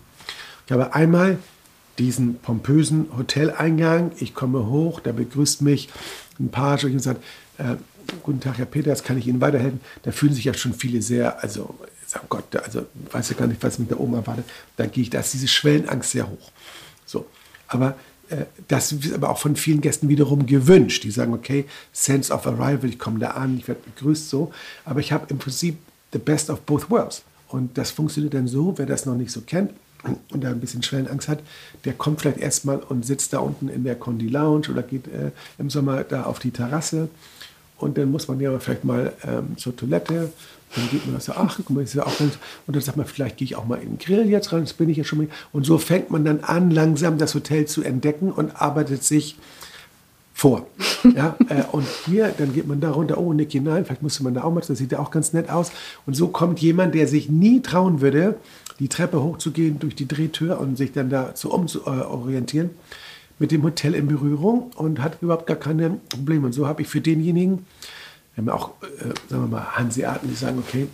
Ich 0.67 0.73
habe 0.73 0.95
einmal 0.95 1.39
diesen 2.01 2.39
pompösen 2.39 3.07
Hoteleingang. 3.17 4.13
Ich 4.19 4.35
komme 4.35 4.67
hoch, 4.67 5.01
da 5.01 5.13
begrüßt 5.13 5.63
mich 5.63 5.89
ein 6.39 6.51
Page 6.51 6.85
und 6.85 6.99
sagt, 7.01 7.23
äh, 7.59 7.77
guten 8.23 8.41
Tag, 8.41 8.59
Herr 8.59 8.67
Peters, 8.67 9.05
kann 9.05 9.19
ich 9.19 9.27
Ihnen 9.27 9.41
weiterhelfen? 9.41 9.81
Da 10.03 10.11
fühlen 10.11 10.33
sich 10.33 10.45
ja 10.45 10.55
schon 10.55 10.73
viele 10.73 11.03
sehr, 11.03 11.43
also, 11.43 11.75
oh 12.17 12.27
Gott, 12.29 12.57
also, 12.57 12.87
weiß 13.13 13.31
ja 13.31 13.37
gar 13.37 13.47
nicht, 13.47 13.63
was 13.63 13.79
mich 13.79 13.89
da 13.89 13.97
oben 13.97 14.15
erwartet. 14.15 14.47
Da 14.77 14.87
gehe 14.87 15.03
ich, 15.03 15.11
da 15.11 15.21
ist 15.21 15.35
diese 15.35 15.47
Schwellenangst 15.47 16.11
sehr 16.11 16.29
hoch. 16.29 16.51
So, 17.05 17.27
aber 17.69 17.97
äh, 18.31 18.47
das 18.69 18.93
ist 18.93 19.13
aber 19.13 19.29
auch 19.29 19.39
von 19.39 19.55
vielen 19.55 19.83
Gästen 19.83 20.09
wiederum 20.09 20.47
gewünscht. 20.47 21.05
Die 21.05 21.11
sagen, 21.11 21.35
okay, 21.35 21.67
Sense 21.93 22.33
of 22.33 22.47
Arrival, 22.47 22.89
ich 22.89 22.99
komme 22.99 23.19
da 23.19 23.33
an, 23.33 23.59
ich 23.59 23.69
werde 23.69 23.83
begrüßt 23.95 24.31
so. 24.31 24.53
Aber 24.85 25.01
ich 25.01 25.13
habe 25.13 25.27
im 25.29 25.39
Prinzip 25.39 25.77
the 26.13 26.19
best 26.19 26.49
of 26.49 26.63
both 26.63 26.91
worlds. 26.91 27.23
Und 27.49 27.77
das 27.77 27.91
funktioniert 27.91 28.33
dann 28.35 28.49
so, 28.49 28.79
wer 28.79 28.87
das 28.87 29.07
noch 29.07 29.17
nicht 29.17 29.33
so 29.33 29.43
kennt, 29.43 29.73
und 30.31 30.43
da 30.43 30.51
ein 30.51 30.61
bisschen 30.61 30.83
Schwellenangst 30.83 31.29
hat, 31.29 31.41
der 31.85 31.93
kommt 31.93 32.21
vielleicht 32.21 32.39
erstmal 32.39 32.79
und 32.79 33.05
sitzt 33.05 33.33
da 33.33 33.41
unten 33.41 33.69
in 33.69 33.85
der 33.85 33.97
Condi 33.97 34.29
Lounge 34.29 34.69
oder 34.71 34.83
geht 34.83 35.07
äh, 35.09 35.31
im 35.59 35.71
Sommer 35.71 36.05
da 36.05 36.25
auf 36.25 36.39
die 36.39 36.51
Terrasse. 36.51 37.09
Und 37.79 37.97
dann 37.97 38.11
muss 38.11 38.29
man 38.29 38.41
ja 38.41 38.59
vielleicht 38.59 38.85
mal 38.85 39.13
ähm, 39.27 39.57
zur 39.57 39.75
Toilette. 39.75 40.33
Dann 40.77 40.91
geht 40.91 41.11
man 41.11 41.21
so, 41.21 41.33
ach, 41.33 41.57
guck 41.57 41.71
mal, 41.71 41.83
ist 41.83 41.95
ja 41.95 42.07
auch 42.07 42.19
ganz, 42.19 42.35
und 42.67 42.77
dann 42.77 42.83
sagt 42.83 42.97
man, 42.97 43.07
vielleicht 43.07 43.39
gehe 43.39 43.47
ich 43.47 43.57
auch 43.57 43.67
mal 43.67 43.77
in 43.77 43.97
den 43.97 43.99
Grill 43.99 44.29
jetzt 44.29 44.53
rein, 44.53 44.61
das 44.61 44.75
bin 44.75 44.89
ich 44.89 44.99
ja 44.99 45.05
schon 45.05 45.19
mal. 45.19 45.29
Und 45.53 45.65
so 45.65 45.79
fängt 45.79 46.11
man 46.11 46.25
dann 46.25 46.41
an, 46.41 46.71
langsam 46.71 47.19
das 47.19 47.35
Hotel 47.35 47.67
zu 47.67 47.83
entdecken 47.83 48.31
und 48.31 48.61
arbeitet 48.61 49.03
sich 49.05 49.37
vor. 50.33 50.67
Ja, 51.17 51.35
äh, 51.49 51.63
und 51.73 51.87
hier, 52.05 52.31
dann 52.37 52.53
geht 52.53 52.69
man 52.69 52.79
da 52.79 52.91
runter, 52.91 53.17
oh, 53.17 53.33
Nick 53.33 53.53
hinein, 53.53 53.87
vielleicht 53.87 54.03
müsste 54.03 54.23
man 54.23 54.35
da 54.35 54.45
auch 54.45 54.53
mal, 54.53 54.61
das 54.61 54.77
sieht 54.77 54.93
ja 54.93 54.99
auch 54.99 55.11
ganz 55.11 55.33
nett 55.33 55.49
aus. 55.49 55.73
Und 56.05 56.13
so 56.13 56.29
kommt 56.29 56.61
jemand, 56.61 56.95
der 56.95 57.09
sich 57.09 57.31
nie 57.31 57.63
trauen 57.63 58.03
würde, 58.03 58.37
die 58.81 58.89
Treppe 58.89 59.23
hochzugehen 59.23 59.79
durch 59.79 59.95
die 59.95 60.09
Drehtür 60.09 60.59
und 60.59 60.77
sich 60.77 60.93
dann 60.93 61.11
da 61.11 61.35
zu 61.35 61.53
umzuorientieren, 61.53 62.71
mit 63.39 63.53
dem 63.53 63.63
Hotel 63.63 63.95
in 63.95 64.09
Berührung 64.09 64.73
und 64.75 65.01
hat 65.01 65.23
überhaupt 65.23 65.47
gar 65.47 65.57
keine 65.57 65.99
Probleme. 66.09 66.47
Und 66.47 66.53
so 66.53 66.67
habe 66.67 66.83
ich 66.83 66.89
für 66.89 67.01
denjenigen, 67.01 67.67
wir 68.35 68.43
haben 68.43 68.49
auch, 68.51 68.73
äh, 68.83 69.05
sagen 69.29 69.45
wir 69.45 69.49
mal, 69.49 69.77
Hanseaten, 69.77 70.29
die 70.29 70.35
sagen, 70.35 70.59
okay, 70.59 70.89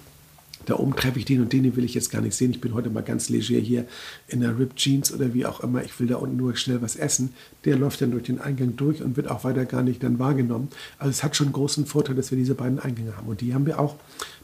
da 0.64 0.74
oben 0.74 0.96
treffe 0.96 1.18
ich 1.20 1.24
den 1.24 1.40
und 1.40 1.52
den, 1.52 1.62
den 1.62 1.76
will 1.76 1.84
ich 1.84 1.94
jetzt 1.94 2.10
gar 2.10 2.20
nicht 2.20 2.34
sehen. 2.34 2.50
Ich 2.50 2.60
bin 2.60 2.74
heute 2.74 2.90
mal 2.90 3.02
ganz 3.02 3.28
leger 3.28 3.60
hier 3.60 3.86
in 4.26 4.40
der 4.40 4.58
Rip 4.58 4.74
Jeans 4.74 5.12
oder 5.12 5.32
wie 5.32 5.46
auch 5.46 5.60
immer. 5.60 5.84
Ich 5.84 5.98
will 6.00 6.08
da 6.08 6.16
unten 6.16 6.36
nur 6.36 6.56
schnell 6.56 6.82
was 6.82 6.96
essen. 6.96 7.34
Der 7.64 7.76
läuft 7.76 8.00
dann 8.00 8.10
durch 8.10 8.24
den 8.24 8.40
Eingang 8.40 8.74
durch 8.74 9.00
und 9.00 9.16
wird 9.16 9.30
auch 9.30 9.44
weiter 9.44 9.64
gar 9.64 9.82
nicht 9.82 10.02
dann 10.02 10.18
wahrgenommen. 10.18 10.68
Also 10.98 11.10
es 11.10 11.22
hat 11.22 11.36
schon 11.36 11.48
einen 11.48 11.52
großen 11.52 11.86
Vorteil, 11.86 12.16
dass 12.16 12.32
wir 12.32 12.38
diese 12.38 12.56
beiden 12.56 12.80
Eingänge 12.80 13.16
haben. 13.16 13.28
Und 13.28 13.40
die 13.40 13.54
haben 13.54 13.66
wir 13.66 13.78
auch 13.78 13.94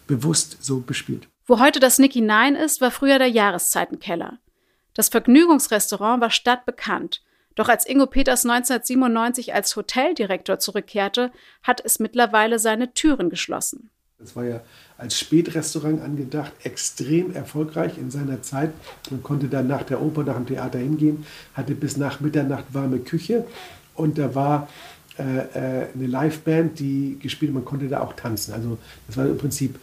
bewusst 0.06 0.58
so 0.60 0.78
bespielt. 0.80 1.26
Wo 1.52 1.60
heute 1.60 1.80
das 1.80 1.98
Nicky 1.98 2.22
Nine 2.22 2.58
ist, 2.58 2.80
war 2.80 2.90
früher 2.90 3.18
der 3.18 3.28
Jahreszeitenkeller. 3.28 4.38
Das 4.94 5.10
Vergnügungsrestaurant 5.10 6.22
war 6.22 6.30
stadtbekannt. 6.30 7.22
Doch 7.56 7.68
als 7.68 7.86
Ingo 7.86 8.06
Peters 8.06 8.46
1997 8.46 9.52
als 9.52 9.76
Hoteldirektor 9.76 10.60
zurückkehrte, 10.60 11.30
hat 11.62 11.82
es 11.84 11.98
mittlerweile 11.98 12.58
seine 12.58 12.94
Türen 12.94 13.28
geschlossen. 13.28 13.90
Das 14.18 14.34
war 14.34 14.44
ja 14.44 14.62
als 14.96 15.18
Spätrestaurant 15.18 16.00
angedacht, 16.00 16.52
extrem 16.62 17.34
erfolgreich 17.34 17.98
in 17.98 18.10
seiner 18.10 18.40
Zeit. 18.40 18.72
Man 19.10 19.22
konnte 19.22 19.48
dann 19.48 19.66
nach 19.66 19.82
der 19.82 20.00
Oper, 20.00 20.24
nach 20.24 20.36
dem 20.36 20.46
Theater 20.46 20.78
hingehen, 20.78 21.26
hatte 21.52 21.74
bis 21.74 21.98
nach 21.98 22.20
Mitternacht 22.20 22.64
warme 22.72 23.00
Küche 23.00 23.46
und 23.94 24.16
da 24.16 24.34
war 24.34 24.70
äh, 25.18 25.82
äh 25.82 25.88
eine 25.94 26.06
Liveband, 26.06 26.78
die 26.78 27.18
gespielt. 27.20 27.52
Man 27.52 27.66
konnte 27.66 27.88
da 27.88 28.00
auch 28.00 28.14
tanzen. 28.14 28.54
Also 28.54 28.78
das 29.06 29.18
war 29.18 29.26
im 29.26 29.36
Prinzip 29.36 29.78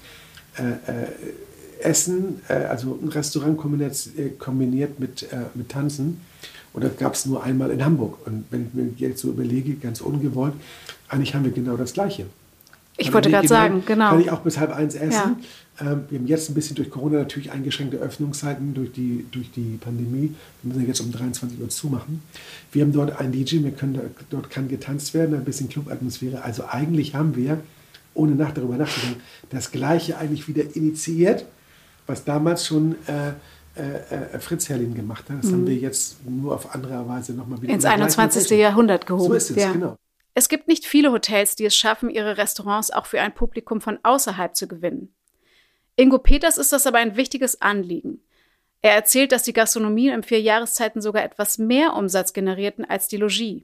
äh, 0.58 0.64
äh 0.92 1.08
Essen, 1.80 2.42
äh, 2.48 2.54
also 2.54 2.98
ein 3.02 3.10
Restaurant 3.10 3.58
kombiniert, 3.58 4.10
äh, 4.18 4.30
kombiniert 4.30 5.00
mit, 5.00 5.28
mit 5.56 5.70
Tanzen. 5.70 6.22
Und 6.72 6.84
das 6.84 6.98
gab 6.98 7.16
es 7.16 7.26
nur 7.26 7.44
einmal 7.44 7.72
in 7.72 7.84
Hamburg. 7.84 8.26
Und 8.28 8.46
wenn 8.52 8.68
ich 8.68 8.74
mir 8.74 8.90
jetzt 8.98 9.22
so 9.22 9.30
überlege, 9.30 9.74
ganz 9.74 10.02
ungewollt, 10.02 10.54
eigentlich 11.08 11.34
haben 11.34 11.44
wir 11.44 11.52
genau 11.52 11.76
das 11.78 11.94
Gleiche. 11.94 12.26
Ich 13.00 13.14
wollte 13.14 13.30
gerade 13.30 13.48
sagen, 13.48 13.84
genau. 13.86 14.12
Kann 14.12 14.22
ich 14.22 14.30
auch 14.30 14.42
bis 14.42 14.58
halb 14.60 14.76
eins 14.76 14.94
essen. 14.94 15.12
Ja. 15.12 15.38
Ähm, 15.82 16.04
wir 16.10 16.20
haben 16.20 16.28
jetzt 16.28 16.50
ein 16.50 16.54
bisschen 16.54 16.76
durch 16.76 16.90
Corona 16.90 17.20
natürlich 17.20 17.52
eingeschränkte 17.52 17.98
Öffnungszeiten 17.98 18.74
durch 18.74 18.92
die, 18.92 19.26
durch 19.32 19.52
die 19.52 19.78
Pandemie. 19.80 20.36
Wir 20.62 20.74
müssen 20.74 20.88
jetzt 20.88 21.00
um 21.00 21.12
23 21.12 21.60
Uhr 21.62 21.70
zumachen. 21.70 22.22
Wir 22.72 22.84
haben 22.84 22.92
dort 22.92 23.20
ein 23.20 23.32
DJ, 23.32 23.64
wir 23.64 23.72
können, 23.72 24.00
dort 24.30 24.50
kann 24.50 24.68
getanzt 24.68 25.14
werden, 25.14 25.36
ein 25.36 25.46
bisschen 25.46 25.70
Clubatmosphäre. 25.70 26.44
Also 26.44 26.66
eigentlich 26.68 27.16
haben 27.16 27.36
wir, 27.36 27.62
ohne 28.14 28.36
nach 28.36 28.52
darüber 28.52 28.76
nachzudenken, 28.76 29.22
das 29.50 29.72
Gleiche 29.72 30.18
eigentlich 30.18 30.48
wieder 30.50 30.64
initiiert, 30.76 31.46
was 32.10 32.26
damals 32.26 32.66
schon 32.66 32.96
äh, 33.08 33.30
äh, 33.80 34.36
äh 34.36 34.40
Fritz 34.40 34.68
Herrlin 34.68 34.96
gemacht 34.96 35.30
hat. 35.30 35.38
Das 35.44 35.52
mhm. 35.52 35.54
haben 35.54 35.68
wir 35.68 35.76
jetzt 35.76 36.26
nur 36.28 36.56
auf 36.56 36.74
andere 36.74 37.08
Weise 37.08 37.34
nochmal 37.34 37.62
wieder 37.62 37.74
ins 37.74 37.86
21. 37.86 38.50
Jahrhundert 38.58 39.06
gehoben. 39.06 39.28
So 39.30 39.34
ist 39.34 39.52
es, 39.52 39.58
ja. 39.58 39.72
genau. 39.72 39.96
Es 40.34 40.50
gibt 40.50 40.68
nicht 40.68 40.86
viele 40.86 41.12
Hotels, 41.12 41.56
die 41.56 41.66
es 41.66 41.76
schaffen, 41.76 42.10
ihre 42.10 42.38
Restaurants 42.38 42.92
auch 42.92 43.06
für 43.06 43.22
ein 43.22 43.34
Publikum 43.34 43.82
von 43.82 44.00
außerhalb 44.04 44.56
zu 44.56 44.68
gewinnen. 44.68 45.14
Ingo 45.96 46.18
Peters 46.18 46.58
ist 46.58 46.72
das 46.72 46.88
aber 46.88 46.98
ein 46.98 47.16
wichtiges 47.16 47.62
Anliegen. 47.62 48.22
Er 48.82 48.94
erzählt, 48.94 49.34
dass 49.34 49.44
die 49.44 49.54
Gastronomien 49.54 50.14
in 50.14 50.24
vier 50.24 50.40
Jahreszeiten 50.40 51.02
sogar 51.02 51.24
etwas 51.24 51.58
mehr 51.58 51.94
Umsatz 51.94 52.32
generierten 52.32 52.86
als 52.86 53.10
die 53.10 53.18
Logis. 53.18 53.64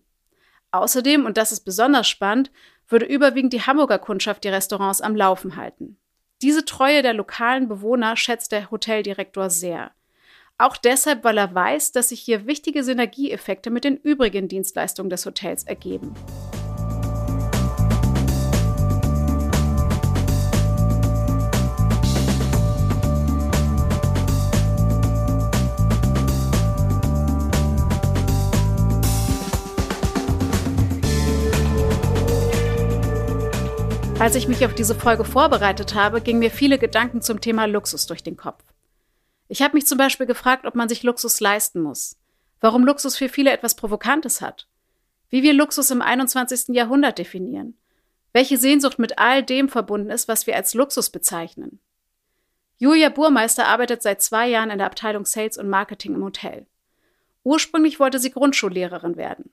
Außerdem, 0.72 1.26
und 1.26 1.38
das 1.38 1.54
ist 1.54 1.62
besonders 1.62 2.10
spannend, 2.10 2.52
würde 2.90 3.06
überwiegend 3.06 3.54
die 3.54 3.62
Hamburger 3.62 4.00
Kundschaft 4.00 4.44
die 4.44 4.50
Restaurants 4.50 5.00
am 5.00 5.16
Laufen 5.16 5.56
halten. 5.56 5.98
Diese 6.42 6.66
Treue 6.66 7.02
der 7.02 7.14
lokalen 7.14 7.68
Bewohner 7.68 8.18
schätzt 8.18 8.52
der 8.52 8.70
Hoteldirektor 8.70 9.50
sehr. 9.50 9.92
Auch 10.58 10.78
deshalb, 10.78 11.24
weil 11.24 11.38
er 11.38 11.54
weiß, 11.54 11.92
dass 11.92 12.10
sich 12.10 12.22
hier 12.22 12.46
wichtige 12.46 12.84
Synergieeffekte 12.84 13.70
mit 13.70 13.84
den 13.84 13.98
übrigen 13.98 14.48
Dienstleistungen 14.48 15.10
des 15.10 15.26
Hotels 15.26 15.64
ergeben. 15.64 16.14
Als 34.18 34.36
ich 34.36 34.48
mich 34.48 34.66
auf 34.66 34.74
diese 34.74 34.96
Folge 34.96 35.26
vorbereitet 35.26 35.94
habe, 35.94 36.22
gingen 36.22 36.40
mir 36.40 36.50
viele 36.50 36.78
Gedanken 36.80 37.22
zum 37.22 37.42
Thema 37.42 37.66
Luxus 37.66 38.08
durch 38.08 38.24
den 38.24 38.38
Kopf. 38.38 38.64
Ich 39.50 39.62
habe 39.62 39.76
mich 39.76 39.86
zum 39.86 39.98
Beispiel 39.98 40.26
gefragt, 40.26 40.66
ob 40.66 40.74
man 40.74 40.88
sich 40.88 41.04
Luxus 41.04 41.42
leisten 41.42 41.82
muss, 41.82 42.18
warum 42.62 42.86
Luxus 42.86 43.18
für 43.18 43.28
viele 43.28 43.52
etwas 43.52 43.76
Provokantes 43.76 44.40
hat, 44.40 44.68
wie 45.30 45.44
wir 45.44 45.54
Luxus 45.54 45.92
im 45.92 46.02
21. 46.02 46.74
Jahrhundert 46.74 47.18
definieren, 47.18 47.78
welche 48.32 48.58
Sehnsucht 48.58 49.00
mit 49.00 49.20
all 49.20 49.44
dem 49.44 49.68
verbunden 49.68 50.10
ist, 50.10 50.30
was 50.30 50.48
wir 50.48 50.56
als 50.56 50.74
Luxus 50.74 51.10
bezeichnen. 51.10 51.80
Julia 52.78 53.10
Burmeister 53.10 53.68
arbeitet 53.68 54.02
seit 54.02 54.22
zwei 54.22 54.48
Jahren 54.48 54.70
in 54.70 54.78
der 54.78 54.88
Abteilung 54.88 55.26
Sales 55.26 55.58
und 55.58 55.70
Marketing 55.70 56.16
im 56.16 56.24
Hotel. 56.24 56.68
Ursprünglich 57.44 58.00
wollte 58.00 58.20
sie 58.20 58.32
Grundschullehrerin 58.32 59.18
werden. 59.18 59.52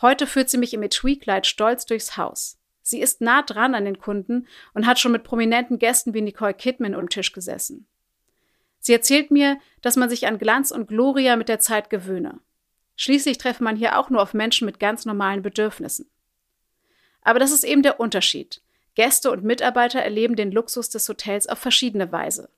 Heute 0.00 0.28
führt 0.28 0.50
sie 0.50 0.58
mich 0.58 0.72
im 0.72 0.84
Etui-Kleid 0.84 1.48
stolz 1.48 1.84
durchs 1.84 2.16
Haus. 2.16 2.58
Sie 2.88 3.02
ist 3.02 3.20
nah 3.20 3.42
dran 3.42 3.74
an 3.74 3.84
den 3.84 3.98
Kunden 3.98 4.46
und 4.72 4.86
hat 4.86 4.98
schon 4.98 5.12
mit 5.12 5.22
prominenten 5.22 5.78
Gästen 5.78 6.14
wie 6.14 6.22
Nicole 6.22 6.54
Kidman 6.54 6.94
um 6.94 7.10
Tisch 7.10 7.32
gesessen. 7.32 7.86
Sie 8.80 8.94
erzählt 8.94 9.30
mir, 9.30 9.58
dass 9.82 9.96
man 9.96 10.08
sich 10.08 10.26
an 10.26 10.38
Glanz 10.38 10.70
und 10.70 10.88
Gloria 10.88 11.36
mit 11.36 11.50
der 11.50 11.58
Zeit 11.58 11.90
gewöhne. 11.90 12.40
Schließlich 12.96 13.36
treffe 13.36 13.62
man 13.62 13.76
hier 13.76 13.98
auch 13.98 14.08
nur 14.08 14.22
auf 14.22 14.32
Menschen 14.32 14.64
mit 14.64 14.80
ganz 14.80 15.04
normalen 15.04 15.42
Bedürfnissen. 15.42 16.10
Aber 17.20 17.38
das 17.38 17.52
ist 17.52 17.62
eben 17.62 17.82
der 17.82 18.00
Unterschied. 18.00 18.62
Gäste 18.94 19.30
und 19.30 19.44
Mitarbeiter 19.44 20.00
erleben 20.00 20.34
den 20.34 20.50
Luxus 20.50 20.88
des 20.88 21.06
Hotels 21.10 21.46
auf 21.46 21.58
verschiedene 21.58 22.10
Weise. 22.10 22.48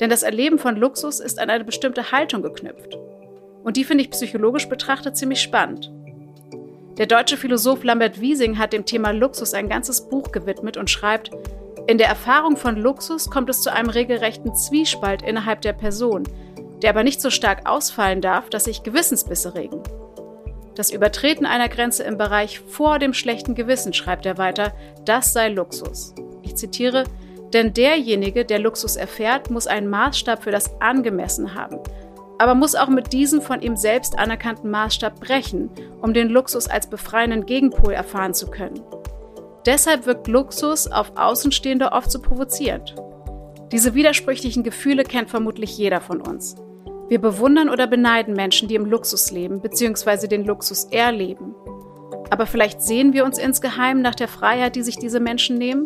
Denn 0.00 0.10
das 0.10 0.24
Erleben 0.24 0.58
von 0.58 0.74
Luxus 0.74 1.20
ist 1.20 1.38
an 1.38 1.48
eine 1.48 1.62
bestimmte 1.62 2.10
Haltung 2.10 2.42
geknüpft. 2.42 2.96
Und 3.62 3.76
die 3.76 3.84
finde 3.84 4.02
ich 4.02 4.10
psychologisch 4.10 4.68
betrachtet 4.68 5.16
ziemlich 5.16 5.40
spannend. 5.40 5.92
Der 6.98 7.06
deutsche 7.06 7.36
Philosoph 7.36 7.82
Lambert 7.82 8.20
Wiesing 8.20 8.56
hat 8.56 8.72
dem 8.72 8.84
Thema 8.84 9.10
Luxus 9.10 9.52
ein 9.52 9.68
ganzes 9.68 10.08
Buch 10.08 10.30
gewidmet 10.30 10.76
und 10.76 10.88
schreibt, 10.88 11.32
in 11.88 11.98
der 11.98 12.06
Erfahrung 12.06 12.56
von 12.56 12.76
Luxus 12.76 13.30
kommt 13.30 13.50
es 13.50 13.62
zu 13.62 13.72
einem 13.72 13.90
regelrechten 13.90 14.54
Zwiespalt 14.54 15.20
innerhalb 15.22 15.60
der 15.60 15.72
Person, 15.72 16.22
der 16.82 16.90
aber 16.90 17.02
nicht 17.02 17.20
so 17.20 17.30
stark 17.30 17.68
ausfallen 17.68 18.20
darf, 18.20 18.48
dass 18.48 18.64
sich 18.64 18.84
Gewissensbisse 18.84 19.56
regen. 19.56 19.82
Das 20.76 20.90
Übertreten 20.90 21.46
einer 21.46 21.68
Grenze 21.68 22.04
im 22.04 22.16
Bereich 22.16 22.60
vor 22.60 23.00
dem 23.00 23.12
schlechten 23.12 23.56
Gewissen, 23.56 23.92
schreibt 23.92 24.24
er 24.24 24.38
weiter, 24.38 24.72
das 25.04 25.32
sei 25.32 25.48
Luxus. 25.48 26.14
Ich 26.42 26.54
zitiere, 26.54 27.04
denn 27.52 27.74
derjenige, 27.74 28.44
der 28.44 28.60
Luxus 28.60 28.94
erfährt, 28.94 29.50
muss 29.50 29.66
einen 29.66 29.88
Maßstab 29.88 30.44
für 30.44 30.52
das 30.52 30.80
Angemessen 30.80 31.54
haben, 31.54 31.80
aber 32.38 32.54
muss 32.54 32.74
auch 32.74 32.88
mit 32.88 33.12
diesem 33.12 33.40
von 33.40 33.62
ihm 33.62 33.76
selbst 33.76 34.18
anerkannten 34.18 34.70
Maßstab 34.70 35.20
brechen, 35.20 35.70
um 36.00 36.14
den 36.14 36.28
Luxus 36.28 36.66
als 36.66 36.88
befreienden 36.88 37.46
Gegenpol 37.46 37.92
erfahren 37.92 38.34
zu 38.34 38.48
können. 38.48 38.80
Deshalb 39.66 40.06
wirkt 40.06 40.28
Luxus 40.28 40.88
auf 40.88 41.12
Außenstehende 41.16 41.92
oft 41.92 42.10
so 42.10 42.20
provozierend. 42.20 42.94
Diese 43.72 43.94
widersprüchlichen 43.94 44.62
Gefühle 44.62 45.04
kennt 45.04 45.30
vermutlich 45.30 45.76
jeder 45.78 46.00
von 46.00 46.20
uns. 46.20 46.56
Wir 47.08 47.20
bewundern 47.20 47.68
oder 47.68 47.86
beneiden 47.86 48.34
Menschen, 48.34 48.68
die 48.68 48.74
im 48.74 48.86
Luxus 48.86 49.30
leben 49.30 49.60
bzw. 49.60 50.26
den 50.26 50.44
Luxus 50.44 50.84
erleben. 50.84 51.54
Aber 52.30 52.46
vielleicht 52.46 52.82
sehen 52.82 53.12
wir 53.12 53.24
uns 53.24 53.38
insgeheim 53.38 54.00
nach 54.00 54.14
der 54.14 54.28
Freiheit, 54.28 54.76
die 54.76 54.82
sich 54.82 54.98
diese 54.98 55.20
Menschen 55.20 55.56
nehmen? 55.56 55.84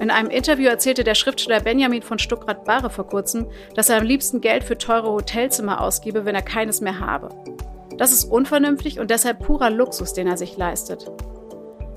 In 0.00 0.10
einem 0.12 0.30
Interview 0.30 0.68
erzählte 0.68 1.02
der 1.02 1.16
Schriftsteller 1.16 1.60
Benjamin 1.60 2.02
von 2.02 2.20
Stuckrad-Barre 2.20 2.88
vor 2.88 3.06
kurzem, 3.08 3.48
dass 3.74 3.88
er 3.88 3.98
am 3.98 4.04
liebsten 4.04 4.40
Geld 4.40 4.62
für 4.62 4.78
teure 4.78 5.10
Hotelzimmer 5.10 5.80
ausgebe, 5.80 6.24
wenn 6.24 6.36
er 6.36 6.42
keines 6.42 6.80
mehr 6.80 7.00
habe. 7.00 7.30
Das 7.96 8.12
ist 8.12 8.24
unvernünftig 8.24 9.00
und 9.00 9.10
deshalb 9.10 9.40
purer 9.40 9.70
Luxus, 9.70 10.12
den 10.12 10.28
er 10.28 10.36
sich 10.36 10.56
leistet. 10.56 11.10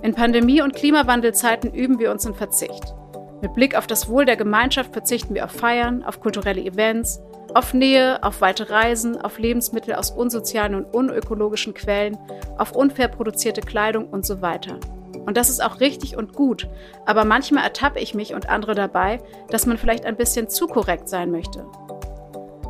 In 0.01 0.15
Pandemie- 0.15 0.63
und 0.63 0.73
Klimawandelzeiten 0.73 1.71
üben 1.71 1.99
wir 1.99 2.09
uns 2.09 2.25
in 2.25 2.33
Verzicht. 2.33 2.95
Mit 3.43 3.53
Blick 3.53 3.75
auf 3.75 3.85
das 3.85 4.09
Wohl 4.09 4.25
der 4.25 4.35
Gemeinschaft 4.35 4.93
verzichten 4.93 5.35
wir 5.35 5.45
auf 5.45 5.51
Feiern, 5.51 6.03
auf 6.03 6.19
kulturelle 6.19 6.61
Events, 6.61 7.21
auf 7.53 7.75
Nähe, 7.75 8.23
auf 8.23 8.41
weite 8.41 8.71
Reisen, 8.71 9.21
auf 9.21 9.37
Lebensmittel 9.37 9.93
aus 9.93 10.09
unsozialen 10.09 10.73
und 10.73 10.93
unökologischen 10.93 11.75
Quellen, 11.75 12.17
auf 12.57 12.75
unfair 12.75 13.09
produzierte 13.09 13.61
Kleidung 13.61 14.07
und 14.07 14.25
so 14.25 14.41
weiter. 14.41 14.79
Und 15.25 15.37
das 15.37 15.49
ist 15.49 15.63
auch 15.63 15.79
richtig 15.79 16.17
und 16.17 16.33
gut, 16.33 16.67
aber 17.05 17.25
manchmal 17.25 17.63
ertappe 17.63 17.99
ich 17.99 18.15
mich 18.15 18.33
und 18.33 18.49
andere 18.49 18.75
dabei, 18.75 19.21
dass 19.49 19.65
man 19.65 19.77
vielleicht 19.77 20.05
ein 20.05 20.17
bisschen 20.17 20.49
zu 20.49 20.67
korrekt 20.67 21.09
sein 21.09 21.31
möchte. 21.31 21.65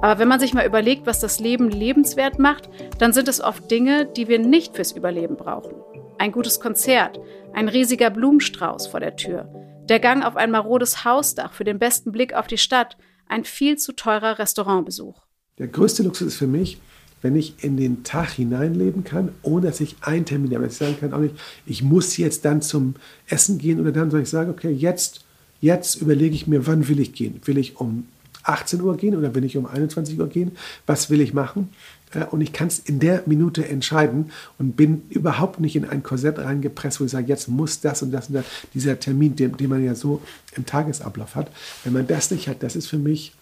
Aber 0.01 0.17
wenn 0.19 0.27
man 0.27 0.39
sich 0.39 0.53
mal 0.53 0.65
überlegt, 0.65 1.05
was 1.05 1.19
das 1.19 1.39
Leben 1.39 1.69
lebenswert 1.69 2.39
macht, 2.39 2.69
dann 2.97 3.13
sind 3.13 3.27
es 3.27 3.39
oft 3.39 3.69
Dinge, 3.69 4.05
die 4.05 4.27
wir 4.27 4.39
nicht 4.39 4.75
fürs 4.75 4.91
Überleben 4.91 5.37
brauchen. 5.37 5.75
Ein 6.17 6.31
gutes 6.31 6.59
Konzert, 6.59 7.19
ein 7.53 7.67
riesiger 7.67 8.09
Blumenstrauß 8.09 8.87
vor 8.87 8.99
der 8.99 9.15
Tür, 9.15 9.47
der 9.89 9.99
Gang 9.99 10.25
auf 10.25 10.35
ein 10.37 10.51
marodes 10.51 11.05
Hausdach 11.05 11.53
für 11.53 11.63
den 11.63 11.79
besten 11.79 12.11
Blick 12.11 12.33
auf 12.33 12.47
die 12.47 12.57
Stadt, 12.57 12.97
ein 13.27 13.45
viel 13.45 13.77
zu 13.77 13.93
teurer 13.93 14.39
Restaurantbesuch. 14.39 15.21
Der 15.57 15.67
größte 15.67 16.03
Luxus 16.03 16.29
ist 16.29 16.37
für 16.37 16.47
mich, 16.47 16.79
wenn 17.21 17.35
ich 17.35 17.63
in 17.63 17.77
den 17.77 18.03
Tag 18.03 18.31
hineinleben 18.31 19.03
kann, 19.03 19.29
ohne 19.41 19.67
dass 19.67 19.79
ich 19.79 19.95
einen 20.01 20.25
Termin 20.25 20.53
habe. 20.55 20.67
Ich 20.67 20.73
sagen 20.73 20.97
kann, 20.99 21.13
auch 21.13 21.19
nicht, 21.19 21.35
ich 21.65 21.83
muss 21.83 22.17
jetzt 22.17 22.45
dann 22.45 22.61
zum 22.61 22.95
Essen 23.27 23.57
gehen 23.57 23.79
oder 23.79 23.91
dann 23.91 24.11
soll 24.11 24.21
ich 24.21 24.29
sagen, 24.29 24.49
okay, 24.49 24.71
jetzt, 24.71 25.23
jetzt 25.59 25.95
überlege 25.95 26.35
ich 26.35 26.47
mir, 26.47 26.67
wann 26.67 26.87
will 26.87 26.99
ich 26.99 27.13
gehen? 27.13 27.39
Will 27.45 27.57
ich 27.57 27.77
um 27.77 28.07
18 28.43 28.81
Uhr 28.81 28.97
gehen 28.97 29.15
oder 29.15 29.35
will 29.35 29.43
ich 29.43 29.57
um 29.57 29.65
21 29.65 30.19
Uhr 30.19 30.27
gehen? 30.27 30.51
Was 30.87 31.09
will 31.09 31.21
ich 31.21 31.33
machen? 31.33 31.69
Äh, 32.13 32.25
und 32.25 32.41
ich 32.41 32.53
kann 32.53 32.67
es 32.67 32.79
in 32.79 32.99
der 32.99 33.23
Minute 33.25 33.67
entscheiden 33.67 34.31
und 34.57 34.75
bin 34.75 35.03
überhaupt 35.09 35.59
nicht 35.59 35.75
in 35.75 35.85
ein 35.85 36.03
Korsett 36.03 36.39
reingepresst, 36.39 36.99
wo 36.99 37.05
ich 37.05 37.11
sage, 37.11 37.27
jetzt 37.27 37.47
muss 37.47 37.81
das 37.81 38.01
und 38.01 38.11
das 38.11 38.29
und 38.29 38.35
das, 38.35 38.45
dieser 38.73 38.99
Termin, 38.99 39.35
den, 39.35 39.57
den 39.57 39.69
man 39.69 39.83
ja 39.83 39.95
so 39.95 40.21
im 40.55 40.65
Tagesablauf 40.65 41.35
hat. 41.35 41.51
Wenn 41.83 41.93
man 41.93 42.07
das 42.07 42.31
nicht 42.31 42.47
hat, 42.47 42.63
das 42.63 42.75
ist 42.75 42.87
für 42.87 42.97
mich 42.97 43.33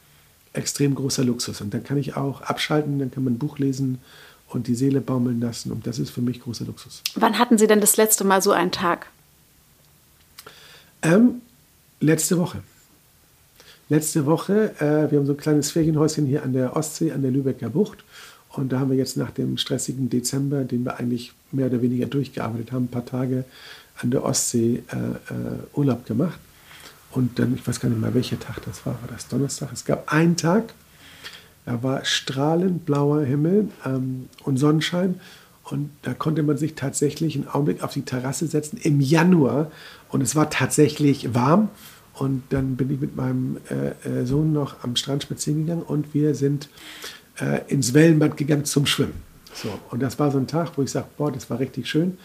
extrem 0.54 0.96
großer 0.96 1.24
Luxus. 1.24 1.62
Und 1.62 1.74
dann 1.74 1.84
kann 1.84 1.98
ich 1.98 2.16
auch 2.16 2.42
abschalten, 2.42 3.00
dann 3.00 3.12
kann 3.12 3.24
man 3.24 3.34
ein 3.34 3.40
Buch 3.40 3.60
lesen 3.60 4.00
und 4.48 4.68
die 4.68 4.76
Seele 4.76 5.02
baumeln 5.02 5.40
lassen. 5.40 5.72
Und 5.72 5.86
das 5.86 6.00
ist 6.00 6.10
für 6.10 6.22
mich 6.22 6.42
großer 6.42 6.66
Luxus. 6.66 7.04
Wann 7.16 7.38
hatten 7.38 7.58
Sie 7.58 7.68
denn 7.68 7.82
das 7.82 7.98
letzte 7.98 8.24
Mal 8.24 8.42
so 8.42 8.52
einen 8.52 8.72
Tag? 8.72 9.08
Ähm, 11.02 11.42
letzte 12.00 12.38
Woche. 12.38 12.62
Letzte 13.90 14.26
Woche, 14.26 14.76
äh, 14.80 15.12
wir 15.12 15.20
haben 15.20 15.26
so 15.26 15.34
ein 15.34 15.38
kleines 15.38 15.72
Ferienhäuschen 15.72 16.26
hier 16.26 16.44
an 16.44 16.54
der 16.54 16.76
Ostsee, 16.76 17.12
an 17.12 17.22
der 17.22 17.32
Lübecker 17.32 17.70
Bucht. 17.70 18.04
Und 18.50 18.72
da 18.72 18.80
haben 18.80 18.90
wir 18.90 18.98
jetzt 18.98 19.18
nach 19.18 19.32
dem 19.32 19.58
stressigen 19.58 20.10
Dezember, 20.10 20.64
den 20.64 20.84
wir 20.84 21.00
eigentlich 21.00 21.34
mehr 21.52 21.68
oder 21.68 21.82
weniger 21.82 22.08
durchgearbeitet 22.08 22.72
haben, 22.72 22.86
ein 22.86 22.90
paar 22.90 23.06
Tage 23.06 23.46
an 24.02 24.12
der 24.12 24.24
Ostsee 24.24 24.84
äh, 24.92 24.96
äh, 24.96 25.78
Urlaub 25.78 26.06
gemacht. 26.06 26.40
Und 27.12 27.40
dann, 27.40 27.56
ich 27.56 27.68
weiß 27.68 27.80
gar 27.80 27.90
nicht 27.90 28.02
mehr, 28.02 28.14
welcher 28.14 28.40
Tag 28.40 28.64
das 28.66 28.86
war, 28.86 28.94
war 28.94 29.10
das 29.10 29.28
Donnerstag? 29.28 29.70
Es 29.74 29.86
gab 29.86 30.12
einen 30.14 30.38
Tag, 30.38 30.74
da 31.66 31.82
war 31.84 32.06
strahlend 32.06 32.86
blauer 32.86 33.24
Himmel 33.24 33.70
ähm, 33.86 34.30
und 34.44 34.58
Sonnenschein. 34.58 35.20
Und 35.64 35.92
da 36.02 36.14
konnte 36.14 36.42
man 36.42 36.58
sich 36.58 36.74
tatsächlich 36.76 37.36
einen 37.36 37.48
Augenblick 37.48 37.84
auf 37.84 37.94
die 37.94 38.02
Terrasse 38.02 38.48
setzen 38.48 38.78
im 38.82 39.02
Januar. 39.02 39.72
Und 40.10 40.22
es 40.22 40.36
war 40.36 40.50
tatsächlich 40.50 41.34
warm. 41.36 41.70
Und 42.14 42.44
dann 42.50 42.76
bin 42.76 42.92
ich 42.92 43.00
mit 43.00 43.16
meinem 43.16 43.58
äh, 43.70 44.22
äh 44.22 44.26
Sohn 44.26 44.52
noch 44.52 44.84
am 44.84 44.96
Strand 44.96 45.24
spazieren 45.24 45.66
gegangen 45.66 45.84
und 45.84 46.14
wir 46.14 46.36
sind 46.36 46.70
äh, 47.40 47.62
ins 47.68 47.94
Wellenbad 47.94 48.36
gegangen 48.36 48.66
zum 48.66 48.86
Schwimmen. 48.86 49.24
So, 49.54 49.70
und 49.90 50.02
das 50.02 50.20
war 50.20 50.32
so 50.32 50.38
ein 50.38 50.48
Tag, 50.48 50.78
wo 50.78 50.82
ich 50.82 50.92
sage, 50.92 51.08
boah, 51.18 51.32
das 51.32 51.50
war 51.50 51.60
richtig 51.60 51.90
schön. 51.90 52.18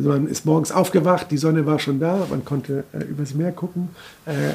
Also 0.00 0.08
man 0.08 0.28
ist 0.28 0.46
morgens 0.46 0.72
aufgewacht, 0.72 1.30
die 1.30 1.36
Sonne 1.36 1.66
war 1.66 1.78
schon 1.78 2.00
da, 2.00 2.26
man 2.30 2.42
konnte 2.42 2.84
äh, 2.94 3.04
übers 3.04 3.34
Meer 3.34 3.52
gucken. 3.52 3.90
Äh, 4.24 4.54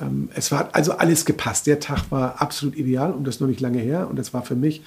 ähm, 0.00 0.30
es 0.34 0.50
war 0.50 0.70
also 0.72 0.92
alles 0.92 1.26
gepasst. 1.26 1.66
Der 1.66 1.80
Tag 1.80 2.10
war 2.10 2.40
absolut 2.40 2.76
ideal 2.76 3.12
und 3.12 3.26
das 3.26 3.38
noch 3.38 3.46
nicht 3.46 3.60
lange 3.60 3.78
her. 3.78 4.08
Und 4.08 4.18
das 4.18 4.32
war 4.32 4.42
für 4.42 4.54
mich 4.54 4.82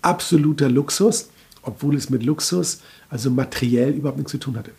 absoluter 0.00 0.70
Luxus, 0.70 1.28
obwohl 1.60 1.94
es 1.94 2.08
mit 2.08 2.22
Luxus, 2.22 2.80
also 3.10 3.30
materiell, 3.30 3.90
überhaupt 3.90 4.16
nichts 4.16 4.32
zu 4.32 4.38
tun 4.38 4.56
hatte. 4.56 4.70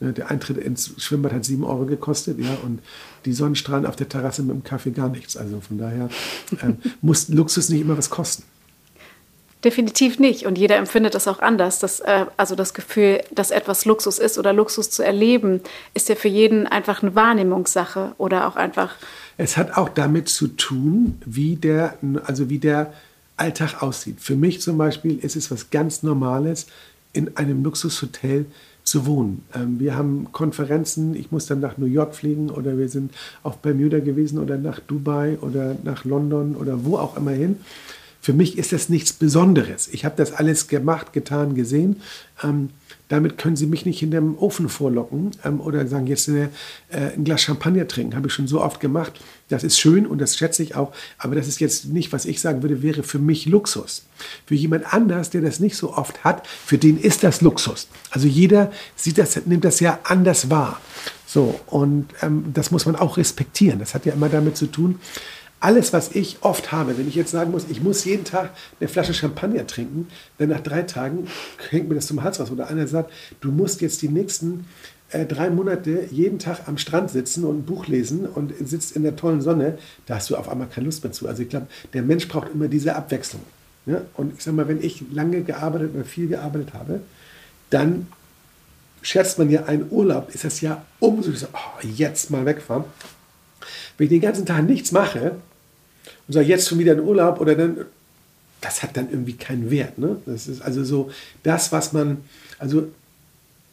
Ne, 0.00 0.14
der 0.14 0.30
Eintritt 0.30 0.56
ins 0.56 0.94
Schwimmbad 0.96 1.34
hat 1.34 1.44
7 1.44 1.62
Euro 1.62 1.84
gekostet, 1.84 2.38
ja, 2.38 2.56
und 2.64 2.80
die 3.26 3.34
Sonnenstrahlen 3.34 3.84
auf 3.84 3.96
der 3.96 4.08
Terrasse 4.08 4.42
mit 4.42 4.56
dem 4.56 4.64
Kaffee 4.64 4.92
gar 4.92 5.10
nichts. 5.10 5.36
Also 5.36 5.60
von 5.60 5.76
daher 5.76 6.08
ähm, 6.62 6.78
muss 7.02 7.28
Luxus 7.28 7.68
nicht 7.68 7.82
immer 7.82 7.98
was 7.98 8.08
kosten. 8.08 8.44
Definitiv 9.64 10.18
nicht. 10.18 10.44
Und 10.44 10.58
jeder 10.58 10.76
empfindet 10.76 11.14
das 11.14 11.26
auch 11.26 11.38
anders. 11.38 11.78
Das, 11.78 12.00
äh, 12.00 12.26
also 12.36 12.54
das 12.54 12.74
Gefühl, 12.74 13.20
dass 13.34 13.50
etwas 13.50 13.86
Luxus 13.86 14.18
ist 14.18 14.38
oder 14.38 14.52
Luxus 14.52 14.90
zu 14.90 15.02
erleben, 15.02 15.62
ist 15.94 16.10
ja 16.10 16.14
für 16.14 16.28
jeden 16.28 16.66
einfach 16.66 17.02
eine 17.02 17.14
Wahrnehmungssache 17.14 18.12
oder 18.18 18.46
auch 18.46 18.56
einfach. 18.56 18.96
Es 19.38 19.56
hat 19.56 19.76
auch 19.78 19.88
damit 19.88 20.28
zu 20.28 20.48
tun, 20.48 21.20
wie 21.24 21.56
der, 21.56 21.96
also 22.26 22.50
wie 22.50 22.58
der 22.58 22.92
Alltag 23.38 23.82
aussieht. 23.82 24.20
Für 24.20 24.36
mich 24.36 24.60
zum 24.60 24.76
Beispiel 24.76 25.18
ist 25.18 25.34
es 25.34 25.50
was 25.50 25.70
ganz 25.70 26.02
Normales, 26.02 26.66
in 27.14 27.36
einem 27.36 27.64
Luxushotel 27.64 28.44
zu 28.82 29.06
wohnen. 29.06 29.44
Ähm, 29.54 29.80
wir 29.80 29.96
haben 29.96 30.28
Konferenzen, 30.32 31.16
ich 31.16 31.32
muss 31.32 31.46
dann 31.46 31.60
nach 31.60 31.78
New 31.78 31.86
York 31.86 32.14
fliegen 32.14 32.50
oder 32.50 32.76
wir 32.76 32.90
sind 32.90 33.14
auf 33.42 33.56
Bermuda 33.58 34.00
gewesen 34.00 34.38
oder 34.38 34.58
nach 34.58 34.80
Dubai 34.80 35.38
oder 35.40 35.74
nach 35.84 36.04
London 36.04 36.54
oder 36.54 36.84
wo 36.84 36.98
auch 36.98 37.16
immer 37.16 37.30
hin. 37.30 37.60
Für 38.24 38.32
mich 38.32 38.56
ist 38.56 38.72
das 38.72 38.88
nichts 38.88 39.12
Besonderes. 39.12 39.86
Ich 39.92 40.06
habe 40.06 40.14
das 40.16 40.32
alles 40.32 40.66
gemacht, 40.68 41.12
getan, 41.12 41.54
gesehen. 41.54 42.00
Ähm, 42.42 42.70
damit 43.08 43.36
können 43.36 43.54
Sie 43.54 43.66
mich 43.66 43.84
nicht 43.84 44.02
in 44.02 44.10
dem 44.10 44.38
Ofen 44.38 44.70
vorlocken 44.70 45.32
ähm, 45.44 45.60
oder 45.60 45.86
sagen, 45.86 46.06
jetzt 46.06 46.28
äh, 46.28 46.48
ein 46.88 47.24
Glas 47.24 47.42
Champagner 47.42 47.86
trinken. 47.86 48.16
Habe 48.16 48.28
ich 48.28 48.32
schon 48.32 48.48
so 48.48 48.62
oft 48.62 48.80
gemacht. 48.80 49.20
Das 49.50 49.62
ist 49.62 49.78
schön 49.78 50.06
und 50.06 50.22
das 50.22 50.38
schätze 50.38 50.62
ich 50.62 50.74
auch. 50.74 50.94
Aber 51.18 51.34
das 51.34 51.48
ist 51.48 51.60
jetzt 51.60 51.84
nicht, 51.84 52.14
was 52.14 52.24
ich 52.24 52.40
sagen 52.40 52.62
würde, 52.62 52.82
wäre 52.82 53.02
für 53.02 53.18
mich 53.18 53.44
Luxus. 53.44 54.06
Für 54.46 54.54
jemand 54.54 54.94
anders, 54.94 55.28
der 55.28 55.42
das 55.42 55.60
nicht 55.60 55.76
so 55.76 55.92
oft 55.92 56.24
hat, 56.24 56.46
für 56.46 56.78
den 56.78 56.98
ist 56.98 57.24
das 57.24 57.42
Luxus. 57.42 57.88
Also 58.08 58.26
jeder 58.26 58.72
sieht 58.96 59.18
das, 59.18 59.44
nimmt 59.44 59.66
das 59.66 59.80
ja 59.80 59.98
anders 60.02 60.48
wahr. 60.48 60.80
So, 61.26 61.60
und 61.66 62.06
ähm, 62.22 62.52
das 62.54 62.70
muss 62.70 62.86
man 62.86 62.96
auch 62.96 63.18
respektieren. 63.18 63.80
Das 63.80 63.92
hat 63.92 64.06
ja 64.06 64.14
immer 64.14 64.30
damit 64.30 64.56
zu 64.56 64.64
tun, 64.64 64.98
alles, 65.64 65.94
was 65.94 66.14
ich 66.14 66.36
oft 66.42 66.72
habe, 66.72 66.98
wenn 66.98 67.08
ich 67.08 67.14
jetzt 67.14 67.30
sagen 67.30 67.50
muss, 67.50 67.64
ich 67.70 67.82
muss 67.82 68.04
jeden 68.04 68.24
Tag 68.24 68.50
eine 68.80 68.88
Flasche 68.88 69.14
Champagner 69.14 69.66
trinken, 69.66 70.08
dann 70.36 70.50
nach 70.50 70.60
drei 70.60 70.82
Tagen 70.82 71.26
hängt 71.70 71.88
mir 71.88 71.94
das 71.94 72.06
zum 72.06 72.22
Hals 72.22 72.38
raus. 72.38 72.50
Oder 72.50 72.68
einer 72.68 72.86
sagt, 72.86 73.10
du 73.40 73.50
musst 73.50 73.80
jetzt 73.80 74.02
die 74.02 74.10
nächsten 74.10 74.66
äh, 75.08 75.24
drei 75.24 75.48
Monate 75.48 76.06
jeden 76.10 76.38
Tag 76.38 76.68
am 76.68 76.76
Strand 76.76 77.10
sitzen 77.10 77.44
und 77.46 77.60
ein 77.60 77.64
Buch 77.64 77.86
lesen 77.86 78.26
und 78.26 78.52
sitzt 78.62 78.94
in 78.94 79.04
der 79.04 79.16
tollen 79.16 79.40
Sonne, 79.40 79.78
da 80.04 80.16
hast 80.16 80.28
du 80.28 80.36
auf 80.36 80.50
einmal 80.50 80.68
keine 80.68 80.84
Lust 80.84 81.02
mehr 81.02 81.12
zu. 81.12 81.26
Also 81.26 81.42
ich 81.42 81.48
glaube, 81.48 81.66
der 81.94 82.02
Mensch 82.02 82.28
braucht 82.28 82.48
immer 82.52 82.68
diese 82.68 82.94
Abwechslung. 82.94 83.40
Ja? 83.86 84.02
Und 84.18 84.34
ich 84.36 84.44
sage 84.44 84.58
mal, 84.58 84.68
wenn 84.68 84.82
ich 84.82 85.02
lange 85.12 85.40
gearbeitet 85.44 85.94
oder 85.94 86.04
viel 86.04 86.28
gearbeitet 86.28 86.74
habe, 86.74 87.00
dann 87.70 88.08
scherzt 89.00 89.38
man 89.38 89.48
ja 89.48 89.64
einen 89.64 89.86
Urlaub, 89.90 90.28
ist 90.34 90.44
das 90.44 90.60
ja 90.60 90.84
umso 91.00 91.32
so, 91.32 91.46
oh, 91.54 91.86
jetzt 91.86 92.30
mal 92.30 92.44
wegfahren. 92.44 92.84
Wenn 93.96 94.04
ich 94.04 94.10
den 94.10 94.20
ganzen 94.20 94.44
Tag 94.44 94.64
nichts 94.64 94.92
mache 94.92 95.36
und 96.26 96.34
sage, 96.34 96.46
jetzt 96.46 96.68
schon 96.68 96.78
wieder 96.78 96.92
in 96.92 97.00
Urlaub 97.00 97.40
oder 97.40 97.54
dann, 97.54 97.84
das 98.60 98.82
hat 98.82 98.96
dann 98.96 99.10
irgendwie 99.10 99.34
keinen 99.34 99.70
Wert. 99.70 99.98
Ne? 99.98 100.16
Das 100.26 100.46
ist 100.46 100.62
also 100.62 100.84
so 100.84 101.10
das, 101.42 101.72
was 101.72 101.92
man, 101.92 102.24
also 102.58 102.88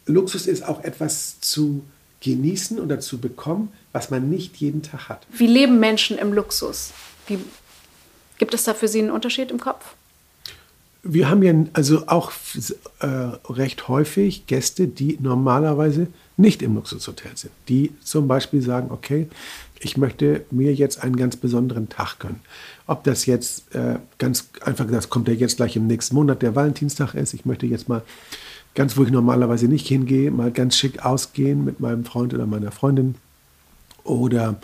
Luxus 0.06 0.46
ist 0.46 0.66
auch 0.66 0.82
etwas 0.84 1.40
zu 1.40 1.82
genießen 2.20 2.78
oder 2.78 3.00
zu 3.00 3.18
bekommen, 3.18 3.72
was 3.92 4.10
man 4.10 4.30
nicht 4.30 4.56
jeden 4.56 4.82
Tag 4.82 5.08
hat. 5.08 5.26
Wie 5.32 5.46
leben 5.46 5.80
Menschen 5.80 6.18
im 6.18 6.32
Luxus? 6.32 6.92
Wie, 7.26 7.38
gibt 8.38 8.54
es 8.54 8.64
da 8.64 8.74
für 8.74 8.88
Sie 8.88 9.00
einen 9.00 9.10
Unterschied 9.10 9.50
im 9.50 9.58
Kopf? 9.58 9.94
Wir 11.04 11.28
haben 11.28 11.42
ja 11.42 11.52
also 11.72 12.06
auch 12.06 12.30
äh, 13.00 13.06
recht 13.06 13.88
häufig 13.88 14.46
Gäste, 14.46 14.86
die 14.86 15.18
normalerweise 15.20 16.06
nicht 16.36 16.62
im 16.62 16.76
Luxushotel 16.76 17.32
sind. 17.34 17.52
Die 17.68 17.92
zum 18.04 18.28
Beispiel 18.28 18.62
sagen, 18.62 18.92
okay, 18.92 19.28
ich 19.84 19.96
möchte 19.96 20.44
mir 20.50 20.72
jetzt 20.72 21.02
einen 21.02 21.16
ganz 21.16 21.36
besonderen 21.36 21.88
Tag 21.88 22.20
gönnen. 22.20 22.40
Ob 22.86 23.02
das 23.04 23.26
jetzt 23.26 23.74
äh, 23.74 23.98
ganz 24.18 24.48
einfach, 24.64 24.86
das 24.88 25.10
kommt 25.10 25.28
ja 25.28 25.34
jetzt 25.34 25.56
gleich 25.56 25.76
im 25.76 25.86
nächsten 25.86 26.14
Monat, 26.14 26.42
der 26.42 26.54
Valentinstag 26.54 27.14
ist. 27.14 27.34
Ich 27.34 27.44
möchte 27.44 27.66
jetzt 27.66 27.88
mal 27.88 28.02
ganz, 28.74 28.96
wo 28.96 29.02
ich 29.02 29.10
normalerweise 29.10 29.66
nicht 29.66 29.86
hingehe, 29.86 30.30
mal 30.30 30.52
ganz 30.52 30.76
schick 30.76 31.04
ausgehen 31.04 31.64
mit 31.64 31.80
meinem 31.80 32.04
Freund 32.04 32.32
oder 32.32 32.46
meiner 32.46 32.70
Freundin. 32.70 33.16
Oder 34.04 34.56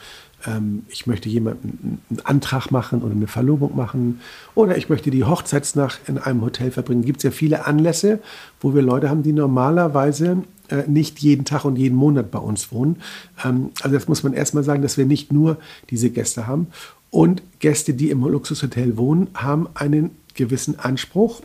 ähm, 0.47 0.85
ich 0.89 1.07
möchte 1.07 1.29
jemanden 1.29 2.01
einen 2.11 2.21
Antrag 2.25 2.71
machen 2.71 3.03
oder 3.03 3.15
eine 3.15 3.27
Verlobung 3.27 3.77
machen 3.77 4.21
oder 4.55 4.77
ich 4.77 4.89
möchte 4.89 5.11
die 5.11 5.25
Hochzeitsnacht 5.25 6.01
in 6.09 6.19
einem 6.19 6.43
Hotel 6.43 6.71
verbringen. 6.71 7.05
Gibt 7.05 7.19
es 7.19 7.25
ja 7.25 7.31
viele 7.31 7.67
Anlässe, 7.67 8.21
wo 8.61 8.75
wir 8.75 8.83
Leute 8.83 9.11
haben, 9.11 9.23
die 9.23 9.33
normalerweise 9.33 10.43
äh, 10.69 10.83
nicht 10.87 11.19
jeden 11.21 11.45
Tag 11.45 11.65
und 11.65 11.77
jeden 11.77 11.97
Monat 11.97 12.31
bei 12.31 12.39
uns 12.39 12.71
wohnen. 12.73 12.97
Ähm, 13.45 13.71
also 13.83 13.95
das 13.97 14.09
muss 14.09 14.23
man 14.23 14.33
erstmal 14.33 14.65
sagen, 14.65 14.83
dass 14.83 14.97
wir 14.97 15.07
nicht 15.07 15.33
nur 15.33 15.59
diese 15.91 16.11
Gäste 16.11 16.47
haben. 16.47 16.69
Und 17.11 17.43
Gäste, 17.59 17.95
die 17.95 18.11
im 18.11 18.23
Luxushotel 18.23 18.97
wohnen, 18.97 19.29
haben 19.35 19.67
einen 19.75 20.11
gewissen 20.35 20.79
Anspruch 20.79 21.41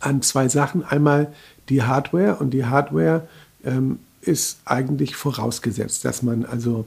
an 0.00 0.22
zwei 0.22 0.48
Sachen. 0.48 0.82
Einmal 0.82 1.32
die 1.68 1.82
Hardware 1.82 2.36
und 2.36 2.50
die 2.50 2.64
Hardware 2.64 3.28
ähm, 3.64 3.98
ist 4.22 4.60
eigentlich 4.64 5.16
vorausgesetzt, 5.16 6.04
dass 6.04 6.22
man 6.22 6.44
also 6.44 6.86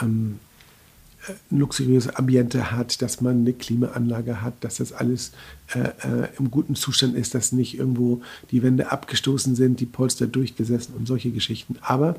ähm, 0.00 0.38
ein 1.50 1.58
luxuriöses 1.58 2.14
Ambiente 2.16 2.70
hat, 2.70 3.02
dass 3.02 3.20
man 3.20 3.40
eine 3.40 3.52
Klimaanlage 3.52 4.40
hat, 4.40 4.54
dass 4.64 4.76
das 4.76 4.92
alles 4.92 5.32
äh, 5.74 5.80
äh, 5.80 6.28
im 6.38 6.50
guten 6.50 6.74
Zustand 6.74 7.14
ist, 7.14 7.34
dass 7.34 7.52
nicht 7.52 7.78
irgendwo 7.78 8.22
die 8.50 8.62
Wände 8.62 8.90
abgestoßen 8.90 9.54
sind, 9.54 9.80
die 9.80 9.86
Polster 9.86 10.26
durchgesessen 10.26 10.94
und 10.94 11.06
solche 11.06 11.30
Geschichten. 11.30 11.76
Aber 11.82 12.16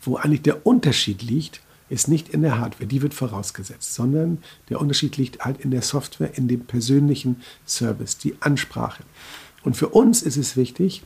wo 0.00 0.16
eigentlich 0.16 0.42
der 0.42 0.66
Unterschied 0.66 1.22
liegt, 1.22 1.60
ist 1.90 2.08
nicht 2.08 2.30
in 2.30 2.40
der 2.40 2.58
Hardware, 2.58 2.86
die 2.86 3.02
wird 3.02 3.12
vorausgesetzt, 3.12 3.94
sondern 3.94 4.38
der 4.70 4.80
Unterschied 4.80 5.18
liegt 5.18 5.44
halt 5.44 5.60
in 5.60 5.70
der 5.70 5.82
Software, 5.82 6.38
in 6.38 6.48
dem 6.48 6.60
persönlichen 6.60 7.42
Service, 7.66 8.16
die 8.16 8.34
Ansprache. 8.40 9.02
Und 9.62 9.76
für 9.76 9.88
uns 9.88 10.22
ist 10.22 10.38
es 10.38 10.56
wichtig, 10.56 11.02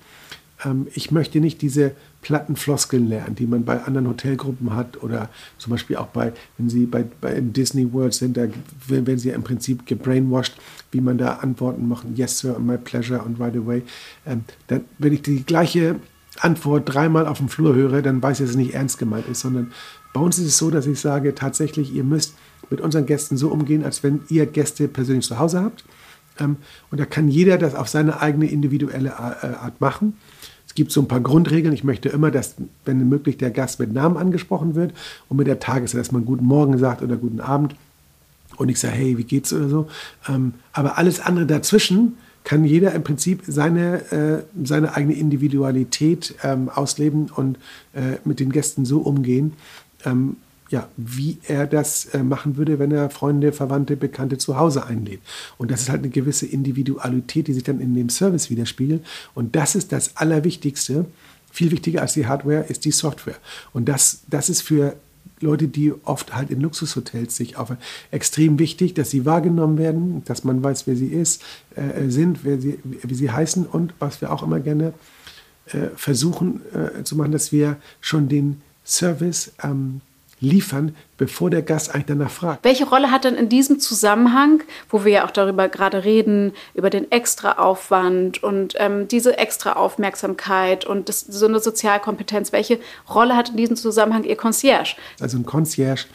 ähm, 0.65 0.87
ich 0.95 1.11
möchte 1.11 1.41
nicht 1.41 1.63
diese 1.63 1.93
platten 2.23 2.57
Floskeln 2.57 3.09
lernen, 3.09 3.35
die 3.35 3.47
man 3.47 3.65
bei 3.65 3.83
anderen 3.83 4.09
Hotelgruppen 4.09 4.75
hat 4.75 5.03
oder 5.03 5.29
zum 5.59 5.71
Beispiel 5.71 5.97
auch 5.97 6.09
bei, 6.09 6.33
wenn 6.59 6.69
Sie 6.69 6.87
bei, 6.87 7.05
bei 7.21 7.41
Disney 7.41 7.93
World 7.93 8.15
sind, 8.15 8.37
da 8.37 8.47
werden 8.89 9.19
Sie 9.19 9.29
ja 9.29 9.35
im 9.35 9.45
Prinzip 9.45 9.87
gebrainwashed, 9.87 10.55
wie 10.91 11.01
man 11.01 11.19
da 11.19 11.35
Antworten 11.35 11.87
machen, 11.87 12.15
yes 12.17 12.39
sir, 12.39 12.59
my 12.59 12.79
pleasure 12.79 13.23
und 13.23 13.39
right 13.39 13.57
away. 13.57 13.83
Ähm, 14.27 14.45
dann, 14.67 14.85
wenn 14.99 15.13
ich 15.13 15.23
die 15.23 15.45
gleiche 15.45 15.97
Antwort 16.41 16.93
dreimal 16.93 17.27
auf 17.27 17.39
dem 17.39 17.49
Flur 17.49 17.75
höre, 17.75 18.03
dann 18.03 18.23
weiß 18.23 18.41
ich, 18.41 18.45
dass 18.45 18.51
es 18.51 18.57
nicht 18.57 18.75
ernst 18.75 18.99
gemeint 18.99 19.29
ist, 19.29 19.41
sondern 19.41 19.73
bei 20.13 20.21
uns 20.21 20.39
ist 20.39 20.47
es 20.47 20.59
so, 20.59 20.71
dass 20.71 20.87
ich 20.87 20.99
sage, 21.01 21.35
tatsächlich, 21.35 21.95
ihr 21.95 22.05
müsst 22.05 22.35
mit 22.71 22.81
unseren 22.81 23.07
Gästen 23.07 23.37
so 23.37 23.49
umgehen, 23.49 23.85
als 23.85 24.03
wenn 24.03 24.23
ihr 24.29 24.47
Gäste 24.47 24.89
persönlich 24.89 25.27
zu 25.27 25.39
Hause 25.39 25.63
habt. 25.63 25.85
Ähm, 26.39 26.57
und 26.91 27.01
da 27.01 27.05
kann 27.05 27.29
jeder 27.29 27.59
das 27.59 27.75
auf 27.75 27.89
seine 27.89 28.21
eigene 28.21 28.47
individuelle 28.47 29.09
äh, 29.09 29.47
Art 29.47 29.81
machen 29.81 30.15
gibt 30.77 30.93
so 30.93 31.01
ein 31.01 31.09
paar 31.09 31.21
Grundregeln. 31.21 31.75
Ich 31.75 31.83
möchte 31.83 32.09
immer, 32.09 32.31
dass, 32.31 32.55
wenn 32.85 33.09
möglich, 33.09 33.37
der 33.37 33.51
Gast 33.51 33.81
mit 33.81 33.93
Namen 33.93 34.17
angesprochen 34.17 34.77
wird 34.77 34.93
und 35.29 35.39
mit 35.39 35.49
der 35.49 35.59
Tageszeit, 35.59 36.01
dass 36.01 36.13
man 36.13 36.25
guten 36.25 36.45
Morgen 36.45 36.79
sagt 36.79 37.03
oder 37.03 37.17
guten 37.17 37.41
Abend 37.41 37.75
und 38.57 38.69
ich 38.69 38.79
sage, 38.79 38.95
hey, 38.95 39.19
wie 39.19 39.25
geht's 39.25 39.53
oder 39.53 39.69
so. 39.69 39.89
Ähm, 40.29 40.55
aber 40.73 40.99
alles 40.99 41.19
andere 41.19 41.47
dazwischen 41.47 42.17
kann 42.45 42.65
jeder 42.65 42.93
im 42.93 43.03
Prinzip 43.03 43.43
seine, 43.49 44.13
äh, 44.13 44.43
seine 44.65 44.95
eigene 44.95 45.15
Individualität 45.15 46.37
ähm, 46.45 46.69
ausleben 46.69 47.31
und 47.35 47.59
äh, 47.93 48.19
mit 48.25 48.39
den 48.39 48.53
Gästen 48.53 48.85
so 48.85 48.99
umgehen, 48.99 49.55
ähm, 50.05 50.37
ja, 50.69 50.89
wie 50.97 51.39
er 51.47 51.67
das 51.67 52.07
äh, 52.07 52.23
machen 52.23 52.57
würde, 52.57 52.79
wenn 52.79 52.91
er 52.91 53.11
Freunde, 53.11 53.53
Verwandte, 53.53 53.97
Bekannte 53.97 54.39
zu 54.39 54.57
Hause 54.57 54.85
einlädt. 54.87 55.21
Und 55.59 55.71
das 55.71 55.83
ist 55.83 55.91
halt 55.91 56.03
eine 56.03 56.11
gewisse 56.11 56.47
Individualität, 56.47 57.47
die 57.49 57.53
sich 57.53 57.63
dann 57.63 57.81
in 57.81 57.95
dem 57.95 58.09
Service 58.09 58.51
widerspiegelt. 58.51 59.05
Und 59.35 59.55
das 59.55 59.75
ist 59.75 59.93
das 59.93 60.17
Allerwichtigste. 60.17 61.07
Viel 61.53 61.71
wichtiger 61.71 62.03
als 62.03 62.15
die 62.15 62.27
Hardware 62.27 62.65
ist 62.69 62.85
die 62.85 62.91
Software. 62.91 63.37
Und 63.73 63.89
das, 63.89 64.21
das 64.29 64.49
ist 64.49 64.63
für 64.63 64.97
Leute, 65.41 65.69
die 65.69 65.93
oft 66.05 66.35
halt 66.35 66.51
in 66.51 66.61
Luxushotels 66.61 67.37
sich 67.37 67.57
aufhalten, 67.57 67.83
extrem 68.11 68.59
wichtig, 68.59 68.95
dass 68.95 69.11
sie 69.11 69.25
wahrgenommen 69.25 69.79
werden, 69.79 70.23
dass 70.25 70.45
man 70.45 70.63
weiß, 70.63 70.87
wer 70.87 70.97
sie 70.97 71.09
ist, 71.09 71.43
äh, 71.75 72.09
sind, 72.09 72.45
wer 72.45 72.61
sie, 72.61 72.79
wie 72.85 73.15
sie 73.15 73.31
heißen 73.31 73.67
und 73.67 73.93
was 73.99 74.21
wir 74.21 74.33
auch 74.33 74.43
immer 74.43 74.61
gerne 74.61 74.95
äh, 75.67 75.89
versuchen 75.95 76.61
äh, 76.75 77.05
zu 77.05 77.17
machen, 77.17 77.33
dass 77.33 77.53
wir 77.53 77.77
schon 78.01 78.29
den 78.29 78.63
Service 78.85 79.53
ähm, 79.63 80.01
liefern, 80.47 80.95
bevor 81.17 81.51
der 81.51 81.63
Gast 81.63 81.95
eigentlich 81.95 82.07
danach 82.07 82.31
fragt. 82.31 82.65
Welche 82.65 82.87
Rolle 82.87 83.11
hat 83.11 83.25
denn 83.25 83.35
in 83.35 83.49
diesem 83.49 83.81
Zusammenhang, 83.81 84.63
wo 84.89 85.05
wir 85.05 85.13
ja 85.13 85.27
auch 85.27 85.31
darüber 85.31 85.69
gerade 85.69 86.05
reden, 86.05 86.53
über 86.75 86.91
den 86.91 87.11
extra 87.11 87.53
Aufwand 87.53 88.43
und 88.43 88.75
ähm, 88.79 89.09
diese 89.09 89.39
extra 89.39 89.75
Aufmerksamkeit 89.75 90.85
und 90.85 91.09
das, 91.09 91.21
so 91.21 91.47
eine 91.47 91.61
Sozialkompetenz, 91.61 92.53
welche 92.53 92.79
Rolle 93.13 93.37
hat 93.37 93.51
in 93.51 93.57
diesem 93.57 93.77
Zusammenhang 93.77 94.25
Ihr 94.25 94.37
Concierge? 94.37 94.97
Also 95.21 95.39
ein 95.39 95.47
Concierge 95.47 96.07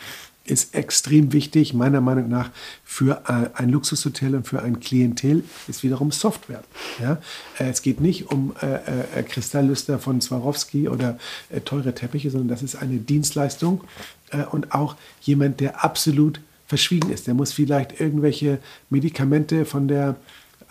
ist 0.43 0.73
extrem 0.73 1.33
wichtig, 1.33 1.73
meiner 1.73 2.01
Meinung 2.01 2.27
nach, 2.27 2.49
für 2.83 3.23
äh, 3.27 3.57
ein 3.57 3.69
Luxushotel 3.69 4.35
und 4.35 4.47
für 4.47 4.61
ein 4.61 4.79
Klientel, 4.79 5.43
ist 5.67 5.83
wiederum 5.83 6.11
Software. 6.11 6.63
Ja? 6.99 7.21
Äh, 7.59 7.69
es 7.69 7.81
geht 7.81 8.01
nicht 8.01 8.31
um 8.31 8.53
äh, 8.61 9.19
äh, 9.19 9.23
Kristalllüster 9.23 9.99
von 9.99 10.19
Swarovski 10.19 10.89
oder 10.89 11.17
äh, 11.49 11.61
teure 11.61 11.93
Teppiche, 11.93 12.31
sondern 12.31 12.49
das 12.49 12.63
ist 12.63 12.75
eine 12.75 12.97
Dienstleistung 12.97 13.83
äh, 14.31 14.43
und 14.43 14.73
auch 14.73 14.95
jemand, 15.21 15.59
der 15.59 15.83
absolut 15.83 16.41
verschwiegen 16.67 17.11
ist. 17.11 17.27
Der 17.27 17.33
muss 17.33 17.53
vielleicht 17.53 17.99
irgendwelche 17.99 18.59
Medikamente 18.89 19.65
von 19.65 19.87
der 19.87 20.15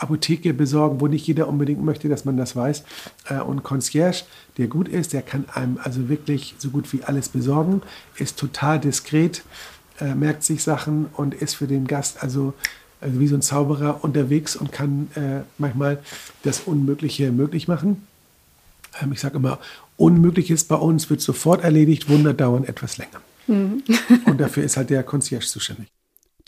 Apotheke 0.00 0.54
besorgen, 0.54 1.00
wo 1.00 1.06
nicht 1.06 1.26
jeder 1.26 1.48
unbedingt 1.48 1.84
möchte, 1.84 2.08
dass 2.08 2.24
man 2.24 2.36
das 2.36 2.56
weiß. 2.56 2.84
Äh, 3.28 3.40
und 3.40 3.62
Concierge, 3.62 4.24
der 4.58 4.66
gut 4.66 4.88
ist, 4.88 5.12
der 5.12 5.22
kann 5.22 5.44
einem 5.52 5.78
also 5.82 6.08
wirklich 6.08 6.54
so 6.58 6.70
gut 6.70 6.92
wie 6.92 7.02
alles 7.04 7.28
besorgen, 7.28 7.82
ist 8.16 8.38
total 8.38 8.80
diskret, 8.80 9.42
äh, 10.00 10.14
merkt 10.14 10.44
sich 10.44 10.62
Sachen 10.62 11.06
und 11.14 11.34
ist 11.34 11.54
für 11.54 11.66
den 11.66 11.86
Gast 11.86 12.22
also, 12.22 12.54
also 13.00 13.20
wie 13.20 13.26
so 13.26 13.36
ein 13.36 13.42
Zauberer 13.42 14.02
unterwegs 14.02 14.56
und 14.56 14.72
kann 14.72 15.08
äh, 15.14 15.42
manchmal 15.58 16.02
das 16.42 16.60
Unmögliche 16.60 17.32
möglich 17.32 17.68
machen. 17.68 18.06
Ähm, 19.02 19.12
ich 19.12 19.20
sage 19.20 19.36
immer, 19.36 19.58
Unmögliches 19.96 20.64
bei 20.64 20.76
uns 20.76 21.10
wird 21.10 21.20
sofort 21.20 21.62
erledigt, 21.62 22.08
Wunder 22.08 22.32
dauern 22.32 22.64
etwas 22.64 22.96
länger. 22.96 23.20
Mhm. 23.46 23.82
und 24.26 24.40
dafür 24.40 24.62
ist 24.62 24.76
halt 24.76 24.90
der 24.90 25.02
Concierge 25.02 25.46
zuständig. 25.46 25.88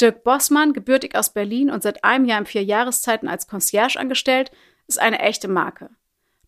Dirk 0.02 0.24
Bossmann, 0.24 0.72
gebürtig 0.72 1.16
aus 1.16 1.32
Berlin 1.32 1.70
und 1.70 1.82
seit 1.82 2.02
einem 2.02 2.24
Jahr 2.24 2.40
in 2.40 2.46
vier 2.46 2.64
Jahreszeiten 2.64 3.28
als 3.28 3.46
Concierge 3.46 3.98
angestellt, 3.98 4.50
ist 4.88 5.00
eine 5.00 5.20
echte 5.20 5.48
Marke. 5.48 5.90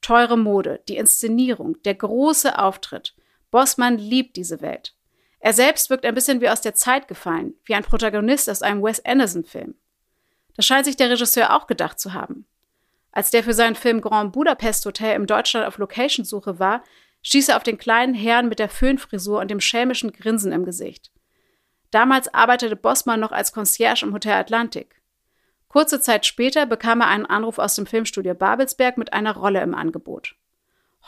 Teure 0.01 0.37
Mode, 0.37 0.83
die 0.88 0.97
Inszenierung, 0.97 1.81
der 1.85 1.95
große 1.95 2.59
Auftritt. 2.59 3.14
Bossmann 3.51 3.97
liebt 3.97 4.37
diese 4.37 4.61
Welt. 4.61 4.95
Er 5.38 5.53
selbst 5.53 5.88
wirkt 5.88 6.05
ein 6.05 6.14
bisschen 6.14 6.40
wie 6.40 6.49
aus 6.49 6.61
der 6.61 6.75
Zeit 6.75 7.07
gefallen, 7.07 7.55
wie 7.64 7.75
ein 7.75 7.85
Protagonist 7.85 8.51
aus 8.51 8.62
einem 8.62 8.83
Wes 8.83 9.05
Anderson-Film. 9.05 9.75
Das 10.57 10.67
scheint 10.67 10.85
sich 10.85 10.97
der 10.97 11.11
Regisseur 11.11 11.55
auch 11.55 11.67
gedacht 11.67 12.01
zu 12.01 12.12
haben. 12.12 12.47
Als 13.12 13.31
der 13.31 13.45
für 13.45 13.55
seinen 13.55 13.77
Film 13.77 14.01
Grand 14.01 14.33
Budapest 14.33 14.85
Hotel 14.85 15.14
im 15.14 15.27
Deutschland 15.27 15.67
auf 15.67 15.79
Location-Suche 15.79 16.59
war, 16.59 16.83
stieß 17.23 17.51
er 17.51 17.57
auf 17.57 17.62
den 17.62 17.79
kleinen 17.79 18.14
Herrn 18.14 18.49
mit 18.49 18.59
der 18.59 18.69
Föhnfrisur 18.69 19.38
und 19.40 19.51
dem 19.51 19.61
schelmischen 19.61 20.12
Grinsen 20.12 20.51
im 20.51 20.64
Gesicht. 20.64 21.13
Damals 21.94 22.35
arbeitete 22.35 22.74
Bossmann 22.74 23.20
noch 23.20 23.30
als 23.30 23.52
Concierge 23.52 24.04
im 24.04 24.12
Hotel 24.12 24.33
Atlantik. 24.33 25.00
Kurze 25.68 26.00
Zeit 26.00 26.26
später 26.26 26.66
bekam 26.66 27.00
er 27.00 27.07
einen 27.07 27.24
Anruf 27.24 27.61
aus 27.61 27.76
dem 27.76 27.87
Filmstudio 27.87 28.35
Babelsberg 28.35 28.98
mit 28.98 29.12
einer 29.12 29.37
Rolle 29.37 29.62
im 29.62 29.76
Angebot. 29.76 30.35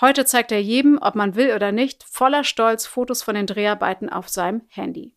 Heute 0.00 0.24
zeigt 0.26 0.52
er 0.52 0.62
jedem, 0.62 0.98
ob 1.02 1.16
man 1.16 1.34
will 1.34 1.52
oder 1.52 1.72
nicht, 1.72 2.04
voller 2.04 2.44
Stolz 2.44 2.86
Fotos 2.86 3.24
von 3.24 3.34
den 3.34 3.48
Dreharbeiten 3.48 4.10
auf 4.10 4.28
seinem 4.28 4.62
Handy. 4.68 5.12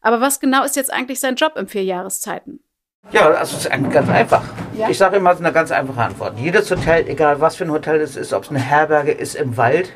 Aber 0.00 0.22
was 0.22 0.40
genau 0.40 0.64
ist 0.64 0.76
jetzt 0.76 0.90
eigentlich 0.90 1.20
sein 1.20 1.36
Job 1.36 1.56
im 1.56 1.68
Vierjahreszeiten? 1.68 2.60
Ja, 3.10 3.28
also 3.28 3.58
es 3.58 3.66
ist 3.66 3.92
ganz 3.92 4.08
einfach. 4.08 4.42
Ja? 4.74 4.88
Ich 4.88 4.96
sage 4.96 5.16
immer, 5.16 5.32
es 5.32 5.40
ist 5.40 5.44
eine 5.44 5.52
ganz 5.52 5.70
einfache 5.70 6.00
Antwort. 6.00 6.38
Jedes 6.38 6.70
Hotel, 6.70 7.06
egal 7.08 7.42
was 7.42 7.56
für 7.56 7.64
ein 7.64 7.72
Hotel 7.72 8.00
es 8.00 8.16
ist, 8.16 8.32
ob 8.32 8.44
es 8.44 8.48
eine 8.48 8.60
Herberge 8.60 9.12
ist 9.12 9.34
im 9.34 9.58
Wald 9.58 9.92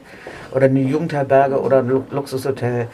oder 0.53 0.67
eine 0.67 0.81
Jugendherberge 0.81 1.63
oder 1.63 1.79
ein 1.79 1.89
Luxushotel, 2.11 2.89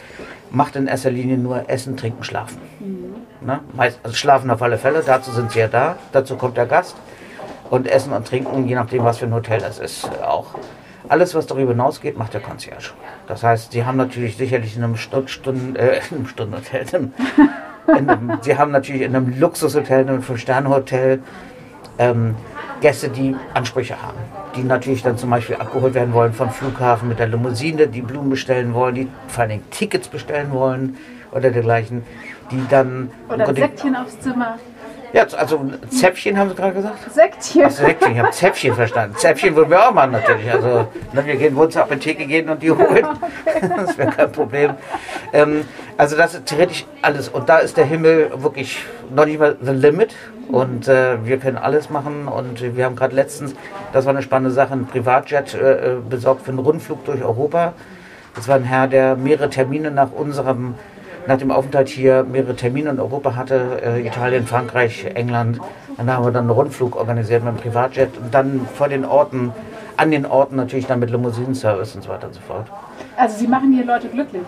macht 0.53 0.77
in 0.77 0.87
erster 0.87 1.11
Linie 1.11 1.38
nur 1.38 1.69
Essen, 1.69 1.97
Trinken, 1.97 2.23
Schlafen. 2.25 2.59
Mhm. 2.81 3.47
Ne? 3.47 3.61
Also 3.77 4.12
schlafen 4.12 4.51
auf 4.51 4.62
alle 4.62 4.79
Fälle, 4.79 5.03
dazu 5.05 5.33
sind 5.33 5.51
sie 5.51 5.61
ja 5.61 5.69
da, 5.69 5.97
dazu 6.12 6.37
kommt 6.37 6.57
der 6.57 6.67
Gast. 6.67 6.97
Und 7.71 7.87
Essen 7.88 8.12
und 8.12 8.27
Trinken, 8.27 8.69
je 8.69 8.75
nachdem, 8.75 9.03
was 9.03 9.19
für 9.19 9.25
ein 9.25 9.35
Hotel 9.35 9.61
das 9.61 9.79
ist, 9.79 10.09
auch. 10.23 10.55
Alles, 11.09 11.35
was 11.35 11.47
darüber 11.47 11.73
hinausgeht, 11.73 12.19
macht 12.19 12.35
der 12.35 12.41
Concierge. 12.41 12.93
Das 13.27 13.43
heißt, 13.43 13.73
sie 13.73 13.85
haben 13.85 13.97
natürlich 13.97 14.37
sicherlich 14.37 14.77
in 14.77 14.85
einem 14.85 14.97
Stund, 14.97 15.31
Stund, 15.31 15.77
äh, 15.79 16.01
in 16.11 16.27
Stundenhotel, 16.27 17.11
in 17.97 18.11
einem, 18.11 18.38
sie 18.43 18.57
haben 18.57 18.71
natürlich 18.71 19.03
in 19.03 19.17
einem 19.17 19.38
Luxushotel, 19.41 20.03
in 20.03 20.09
einem 20.11 20.23
Fünf-Sterne-Hotel 20.23 21.21
ähm, 21.99 22.37
Gäste, 22.83 23.09
die 23.09 23.35
Ansprüche 23.55 24.03
haben. 24.03 24.18
Die 24.55 24.62
natürlich 24.62 25.03
dann 25.03 25.16
zum 25.16 25.31
Beispiel 25.31 25.57
abgeholt 25.57 25.95
werden 25.95 26.12
wollen 26.12 26.35
vom 26.35 26.51
Flughafen 26.51 27.09
mit 27.09 27.18
der 27.18 27.29
Limousine, 27.29 27.88
die 27.88 28.03
Blumen 28.03 28.29
bestellen 28.29 28.75
wollen, 28.75 28.95
die 28.95 29.09
vor 29.29 29.42
allen 29.42 29.51
Dingen 29.51 29.71
Tickets 29.71 30.09
bestellen 30.09 30.51
wollen 30.53 30.99
oder 31.31 31.51
dergleichen, 31.51 32.03
die 32.51 32.62
dann... 32.68 33.11
Oder 33.29 33.49
ein 33.49 33.57
Säckchen 33.57 33.97
aufs 33.97 34.21
Zimmer. 34.21 34.59
Ja, 35.12 35.27
also 35.37 35.61
Zäpfchen 35.90 36.38
haben 36.38 36.49
Sie 36.49 36.55
gerade 36.55 36.73
gesagt? 36.73 37.12
Säckchen. 37.12 37.64
Ach, 37.66 37.71
Säckchen, 37.71 38.12
ich 38.12 38.18
habe 38.18 38.31
Zäpfchen 38.31 38.75
verstanden. 38.75 39.14
Zäpfchen 39.16 39.55
würden 39.55 39.71
wir 39.71 39.87
auch 39.87 39.92
machen 39.92 40.12
natürlich. 40.12 40.51
Also 40.51 40.88
ne, 41.12 41.27
wir 41.27 41.37
gehen 41.37 41.55
wohl 41.55 41.68
zur 41.68 41.83
Apotheke 41.83 42.25
gehen 42.25 42.49
und 42.49 42.62
die 42.62 42.71
holen. 42.71 43.07
Das 43.77 43.99
wäre 43.99 44.11
kein 44.11 44.33
Problem. 44.33 44.73
Ähm, 45.33 45.64
also 46.03 46.17
das 46.17 46.35
ist 46.35 46.47
theoretisch 46.47 46.85
alles. 47.01 47.29
Und 47.29 47.49
da 47.49 47.59
ist 47.59 47.77
der 47.77 47.85
Himmel 47.85 48.33
wirklich 48.43 48.85
noch 49.15 49.25
nicht 49.25 49.38
mal 49.38 49.57
the 49.62 49.71
limit. 49.71 50.17
Und 50.49 50.88
äh, 50.88 51.25
wir 51.25 51.38
können 51.38 51.57
alles 51.57 51.91
machen. 51.91 52.27
Und 52.27 52.61
wir 52.77 52.85
haben 52.85 52.97
gerade 52.97 53.15
letztens, 53.15 53.55
das 53.93 54.05
war 54.05 54.11
eine 54.11 54.21
spannende 54.21 54.51
Sache, 54.51 54.73
einen 54.73 54.87
Privatjet 54.87 55.55
äh, 55.55 55.95
besorgt 56.11 56.43
für 56.43 56.51
einen 56.51 56.59
Rundflug 56.59 57.05
durch 57.05 57.23
Europa. 57.23 57.75
Das 58.35 58.49
war 58.49 58.57
ein 58.57 58.65
Herr, 58.65 58.88
der 58.88 59.15
mehrere 59.15 59.49
Termine 59.49 59.93
nach 59.93 60.11
unserem 60.11 60.75
nach 61.29 61.38
dem 61.38 61.53
Aufenthalt 61.53 61.88
hier 61.88 62.25
mehrere 62.25 62.57
Termine 62.57 62.91
in 62.91 62.99
Europa 62.99 63.37
hatte, 63.37 63.81
äh, 63.81 64.05
Italien, 64.05 64.45
Frankreich, 64.45 65.05
England. 65.15 65.61
Dann 65.97 66.11
haben 66.11 66.25
wir 66.25 66.33
dann 66.33 66.47
einen 66.47 66.51
Rundflug 66.51 66.97
organisiert 66.97 67.45
mit 67.45 67.51
einem 67.51 67.59
Privatjet 67.59 68.19
und 68.19 68.35
dann 68.35 68.67
vor 68.75 68.88
den 68.88 69.05
Orten, 69.05 69.53
an 69.97 70.11
den 70.11 70.27
Orten 70.27 70.57
natürlich 70.57 70.87
dann 70.87 70.99
mit 70.99 71.11
Limousinenservice 71.11 71.95
und 71.95 72.03
so 72.03 72.09
weiter 72.09 72.27
und 72.27 72.35
so 72.35 72.41
fort. 72.41 72.67
Also 73.17 73.38
Sie 73.38 73.47
machen 73.47 73.73
hier 73.73 73.85
Leute 73.85 74.09
glücklich? 74.09 74.43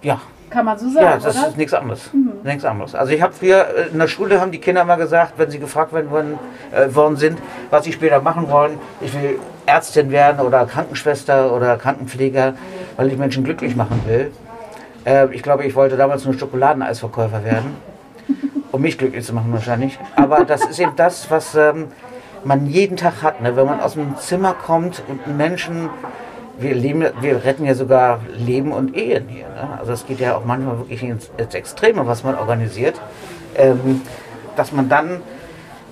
Ja. 0.00 0.18
Kann 0.52 0.66
man 0.66 0.78
so 0.78 0.88
sagen, 0.90 1.06
Ja, 1.06 1.16
das 1.16 1.36
oder? 1.36 1.48
ist 1.48 1.56
nichts 1.56 1.72
anderes. 1.72 2.12
Mhm. 2.12 2.32
Nichts 2.44 2.64
anderes. 2.64 2.94
Also 2.94 3.12
ich 3.12 3.22
habe 3.22 3.32
früher, 3.32 3.66
äh, 3.74 3.92
in 3.92 3.98
der 3.98 4.06
Schule 4.06 4.40
haben 4.40 4.52
die 4.52 4.58
Kinder 4.58 4.84
mal 4.84 4.96
gesagt, 4.96 5.34
wenn 5.38 5.50
sie 5.50 5.58
gefragt 5.58 5.92
werden 5.94 6.10
worden, 6.10 6.38
äh, 6.72 6.94
worden 6.94 7.16
sind, 7.16 7.38
was 7.70 7.84
sie 7.84 7.92
später 7.92 8.20
machen 8.20 8.50
wollen, 8.50 8.78
ich 9.00 9.14
will 9.14 9.38
Ärztin 9.64 10.10
werden 10.10 10.44
oder 10.44 10.66
Krankenschwester 10.66 11.52
oder 11.54 11.76
Krankenpfleger, 11.78 12.54
weil 12.96 13.08
ich 13.08 13.16
Menschen 13.16 13.44
glücklich 13.44 13.76
machen 13.76 14.02
will. 14.06 14.30
Äh, 15.06 15.34
ich 15.34 15.42
glaube, 15.42 15.64
ich 15.64 15.74
wollte 15.74 15.96
damals 15.96 16.24
nur 16.26 16.34
Schokoladeneisverkäufer 16.34 17.44
werden, 17.44 17.76
um 18.72 18.82
mich 18.82 18.98
glücklich 18.98 19.24
zu 19.24 19.32
machen 19.34 19.52
wahrscheinlich. 19.52 19.98
Aber 20.16 20.44
das 20.44 20.66
ist 20.66 20.78
eben 20.78 20.92
das, 20.96 21.30
was 21.30 21.54
ähm, 21.54 21.88
man 22.44 22.66
jeden 22.66 22.98
Tag 22.98 23.22
hat. 23.22 23.40
Ne? 23.40 23.56
Wenn 23.56 23.64
man 23.64 23.80
aus 23.80 23.94
dem 23.94 24.16
Zimmer 24.18 24.52
kommt 24.54 25.02
und 25.08 25.34
Menschen, 25.38 25.88
wir, 26.58 26.74
leben, 26.74 27.04
wir 27.20 27.44
retten 27.44 27.64
ja 27.64 27.74
sogar 27.74 28.20
Leben 28.36 28.72
und 28.72 28.96
Ehen 28.96 29.28
hier. 29.28 29.48
Ne? 29.48 29.78
Also 29.78 29.92
es 29.92 30.06
geht 30.06 30.20
ja 30.20 30.36
auch 30.36 30.44
manchmal 30.44 30.78
wirklich 30.78 31.02
ins, 31.02 31.30
ins 31.36 31.54
Extreme, 31.54 32.06
was 32.06 32.24
man 32.24 32.36
organisiert. 32.36 33.00
Ähm, 33.56 34.02
dass 34.56 34.72
man 34.72 34.88
dann 34.88 35.22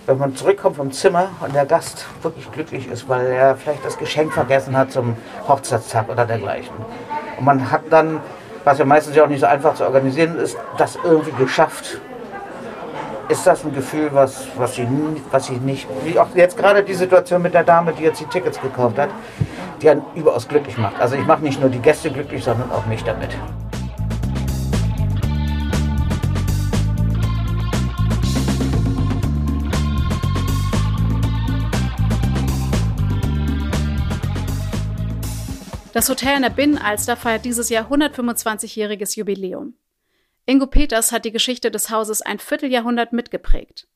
wenn 0.07 0.18
man 0.18 0.35
zurückkommt 0.35 0.77
vom 0.77 0.90
Zimmer 0.90 1.29
und 1.40 1.55
der 1.55 1.66
Gast 1.66 2.05
wirklich 2.23 2.51
glücklich 2.51 2.90
ist, 2.90 3.09
weil 3.09 3.27
er 3.27 3.55
vielleicht 3.55 3.85
das 3.85 3.96
Geschenk 3.96 4.33
vergessen 4.33 4.77
hat 4.77 4.90
zum 4.90 5.14
Hochzeitstag 5.46 6.09
oder 6.09 6.27
dergleichen. 6.27 6.75
Und 7.38 7.44
man 7.44 7.70
hat 7.70 7.83
dann 7.90 8.20
was 8.64 8.79
ja 8.79 8.85
meistens 8.85 9.16
ja 9.16 9.25
auch 9.25 9.29
nicht 9.29 9.40
so 9.40 9.46
einfach 9.46 9.75
zu 9.75 9.85
organisieren 9.85 10.38
ist, 10.38 10.57
das 10.77 10.99
irgendwie 11.03 11.33
geschafft. 11.33 11.99
Ist 13.29 13.46
das 13.46 13.64
ein 13.64 13.73
Gefühl, 13.73 14.11
was, 14.12 14.49
was, 14.57 14.75
sie, 14.75 14.87
was 15.31 15.46
sie 15.46 15.55
nicht, 15.55 15.87
wie 16.05 16.18
auch 16.18 16.29
jetzt 16.35 16.57
gerade 16.57 16.83
die 16.83 16.94
Situation 16.94 17.42
mit 17.42 17.55
der 17.55 17.62
Dame, 17.62 17.92
die 17.92 18.03
jetzt 18.03 18.20
die 18.20 18.25
Tickets 18.25 18.61
gekauft 18.61 18.99
hat, 18.99 19.09
die 19.83 19.90
einen 19.90 20.03
überaus 20.14 20.49
glücklich 20.49 20.77
macht. 20.79 21.01
Also 21.01 21.16
ich 21.16 21.27
mache 21.27 21.43
nicht 21.43 21.61
nur 21.61 21.71
die 21.71 21.79
Gäste 21.79 22.11
glücklich, 22.11 22.45
sondern 22.45 22.71
auch 22.71 22.87
mich 22.87 23.03
damit. 23.03 23.31
Das 35.93 36.09
Hotel 36.09 36.37
in 36.37 36.43
der 36.43 36.51
Binnenalster 36.51 37.16
feiert 37.16 37.45
dieses 37.45 37.69
Jahr 37.69 37.90
125-jähriges 37.90 39.19
Jubiläum. 39.19 39.75
Ingo 40.47 40.66
Peters 40.66 41.12
hat 41.12 41.25
die 41.25 41.33
Geschichte 41.33 41.71
des 41.71 41.90
Hauses 41.90 42.23
ein 42.23 42.38
Vierteljahrhundert 42.38 43.12
mitgeprägt. 43.12 43.87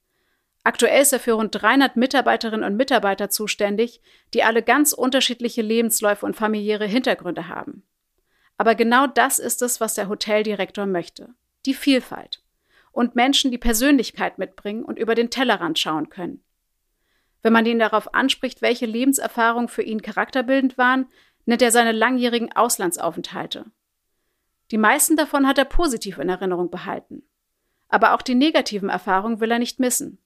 Aktuell 0.66 1.02
ist 1.02 1.12
er 1.12 1.20
für 1.20 1.34
rund 1.34 1.54
300 1.54 1.96
Mitarbeiterinnen 1.96 2.64
und 2.64 2.76
Mitarbeiter 2.76 3.28
zuständig, 3.28 4.00
die 4.32 4.42
alle 4.42 4.62
ganz 4.62 4.94
unterschiedliche 4.94 5.60
Lebensläufe 5.60 6.24
und 6.24 6.36
familiäre 6.36 6.86
Hintergründe 6.86 7.48
haben. 7.48 7.82
Aber 8.56 8.74
genau 8.74 9.06
das 9.06 9.38
ist 9.38 9.60
es, 9.60 9.80
was 9.80 9.94
der 9.94 10.08
Hoteldirektor 10.08 10.86
möchte. 10.86 11.34
Die 11.66 11.74
Vielfalt. 11.74 12.42
Und 12.92 13.14
Menschen, 13.14 13.50
die 13.50 13.58
Persönlichkeit 13.58 14.38
mitbringen 14.38 14.84
und 14.84 14.98
über 14.98 15.14
den 15.14 15.28
Tellerrand 15.28 15.78
schauen 15.78 16.08
können. 16.08 16.42
Wenn 17.42 17.52
man 17.52 17.66
ihn 17.66 17.78
darauf 17.78 18.14
anspricht, 18.14 18.62
welche 18.62 18.86
Lebenserfahrungen 18.86 19.68
für 19.68 19.82
ihn 19.82 20.00
charakterbildend 20.00 20.78
waren, 20.78 21.06
nennt 21.44 21.60
er 21.60 21.72
seine 21.72 21.92
langjährigen 21.92 22.52
Auslandsaufenthalte. 22.52 23.66
Die 24.70 24.78
meisten 24.78 25.16
davon 25.16 25.46
hat 25.46 25.58
er 25.58 25.66
positiv 25.66 26.16
in 26.16 26.30
Erinnerung 26.30 26.70
behalten. 26.70 27.22
Aber 27.88 28.14
auch 28.14 28.22
die 28.22 28.34
negativen 28.34 28.88
Erfahrungen 28.88 29.40
will 29.40 29.50
er 29.50 29.58
nicht 29.58 29.78
missen. 29.78 30.23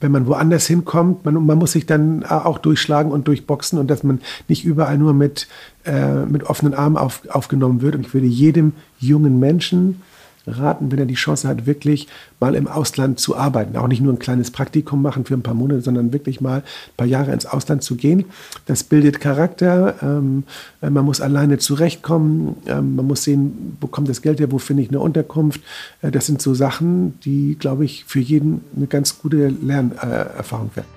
Wenn 0.00 0.12
man 0.12 0.26
woanders 0.26 0.66
hinkommt, 0.66 1.24
man, 1.24 1.46
man 1.46 1.58
muss 1.58 1.72
sich 1.72 1.86
dann 1.86 2.24
auch 2.24 2.58
durchschlagen 2.58 3.10
und 3.10 3.28
durchboxen 3.28 3.78
und 3.78 3.88
dass 3.88 4.02
man 4.02 4.20
nicht 4.48 4.64
überall 4.64 4.98
nur 4.98 5.14
mit, 5.14 5.48
äh, 5.84 6.24
mit 6.26 6.44
offenen 6.44 6.74
Armen 6.74 6.96
auf, 6.96 7.22
aufgenommen 7.28 7.80
wird. 7.80 7.94
Und 7.94 8.06
ich 8.06 8.14
würde 8.14 8.26
jedem 8.26 8.72
jungen 8.98 9.38
Menschen 9.38 10.02
raten, 10.46 10.92
wenn 10.92 10.98
er 10.98 11.06
die 11.06 11.14
Chance 11.14 11.48
hat, 11.48 11.66
wirklich 11.66 12.08
mal 12.40 12.54
im 12.54 12.68
Ausland 12.68 13.18
zu 13.18 13.36
arbeiten. 13.36 13.76
Auch 13.76 13.88
nicht 13.88 14.00
nur 14.00 14.12
ein 14.12 14.18
kleines 14.18 14.50
Praktikum 14.50 15.02
machen 15.02 15.24
für 15.24 15.34
ein 15.34 15.42
paar 15.42 15.54
Monate, 15.54 15.80
sondern 15.80 16.12
wirklich 16.12 16.40
mal 16.40 16.58
ein 16.58 16.96
paar 16.96 17.06
Jahre 17.06 17.32
ins 17.32 17.46
Ausland 17.46 17.82
zu 17.82 17.96
gehen. 17.96 18.26
Das 18.66 18.84
bildet 18.84 19.20
Charakter. 19.20 19.94
Ähm, 20.02 20.44
äh, 20.82 20.90
man 20.90 21.04
muss 21.04 21.20
alleine 21.20 21.58
zurechtkommen. 21.58 22.56
Ähm, 22.66 22.96
man 22.96 23.06
muss 23.06 23.24
sehen, 23.24 23.76
wo 23.80 23.86
kommt 23.86 24.08
das 24.08 24.22
Geld 24.22 24.40
her, 24.40 24.52
wo 24.52 24.58
finde 24.58 24.82
ich 24.82 24.90
eine 24.90 25.00
Unterkunft. 25.00 25.60
Äh, 26.02 26.10
das 26.10 26.26
sind 26.26 26.42
so 26.42 26.54
Sachen, 26.54 27.18
die, 27.20 27.56
glaube 27.58 27.84
ich, 27.84 28.04
für 28.04 28.20
jeden 28.20 28.62
eine 28.76 28.86
ganz 28.86 29.18
gute 29.18 29.48
Lernerfahrung 29.48 30.70
werden. 30.74 30.88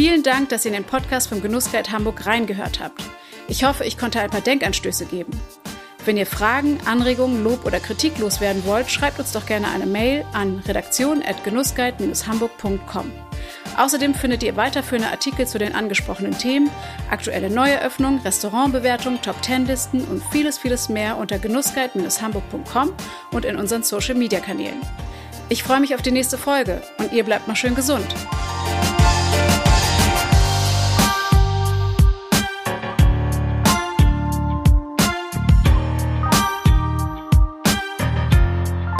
Vielen 0.00 0.22
Dank, 0.22 0.48
dass 0.48 0.64
ihr 0.64 0.70
in 0.70 0.82
den 0.82 0.84
Podcast 0.84 1.28
vom 1.28 1.42
Genussguide 1.42 1.92
Hamburg 1.92 2.24
reingehört 2.24 2.80
habt. 2.80 3.02
Ich 3.50 3.64
hoffe, 3.64 3.84
ich 3.84 3.98
konnte 3.98 4.20
ein 4.20 4.30
paar 4.30 4.40
Denkanstöße 4.40 5.04
geben. 5.06 5.32
Wenn 6.04 6.16
ihr 6.16 6.24
Fragen, 6.24 6.78
Anregungen, 6.86 7.42
Lob 7.42 7.66
oder 7.66 7.80
Kritik 7.80 8.16
loswerden 8.18 8.64
wollt, 8.64 8.88
schreibt 8.90 9.18
uns 9.18 9.32
doch 9.32 9.44
gerne 9.44 9.66
eine 9.68 9.86
Mail 9.86 10.24
an 10.32 10.60
redaktion.genussguide-hamburg.com. 10.60 13.10
Außerdem 13.76 14.14
findet 14.14 14.44
ihr 14.44 14.56
weiterführende 14.56 15.10
Artikel 15.10 15.48
zu 15.48 15.58
den 15.58 15.74
angesprochenen 15.74 16.38
Themen, 16.38 16.70
aktuelle 17.10 17.50
Neueröffnungen, 17.50 18.20
Restaurantbewertungen, 18.20 19.20
Top-10-Listen 19.20 20.04
und 20.04 20.22
vieles, 20.30 20.58
vieles 20.58 20.88
mehr 20.88 21.18
unter 21.18 21.40
genussguide-hamburg.com 21.40 22.92
und 23.32 23.44
in 23.44 23.56
unseren 23.56 23.82
Social-Media-Kanälen. 23.82 24.80
Ich 25.48 25.64
freue 25.64 25.80
mich 25.80 25.96
auf 25.96 26.02
die 26.02 26.12
nächste 26.12 26.38
Folge 26.38 26.82
und 26.98 27.12
ihr 27.12 27.24
bleibt 27.24 27.48
mal 27.48 27.56
schön 27.56 27.74
gesund. 27.74 28.06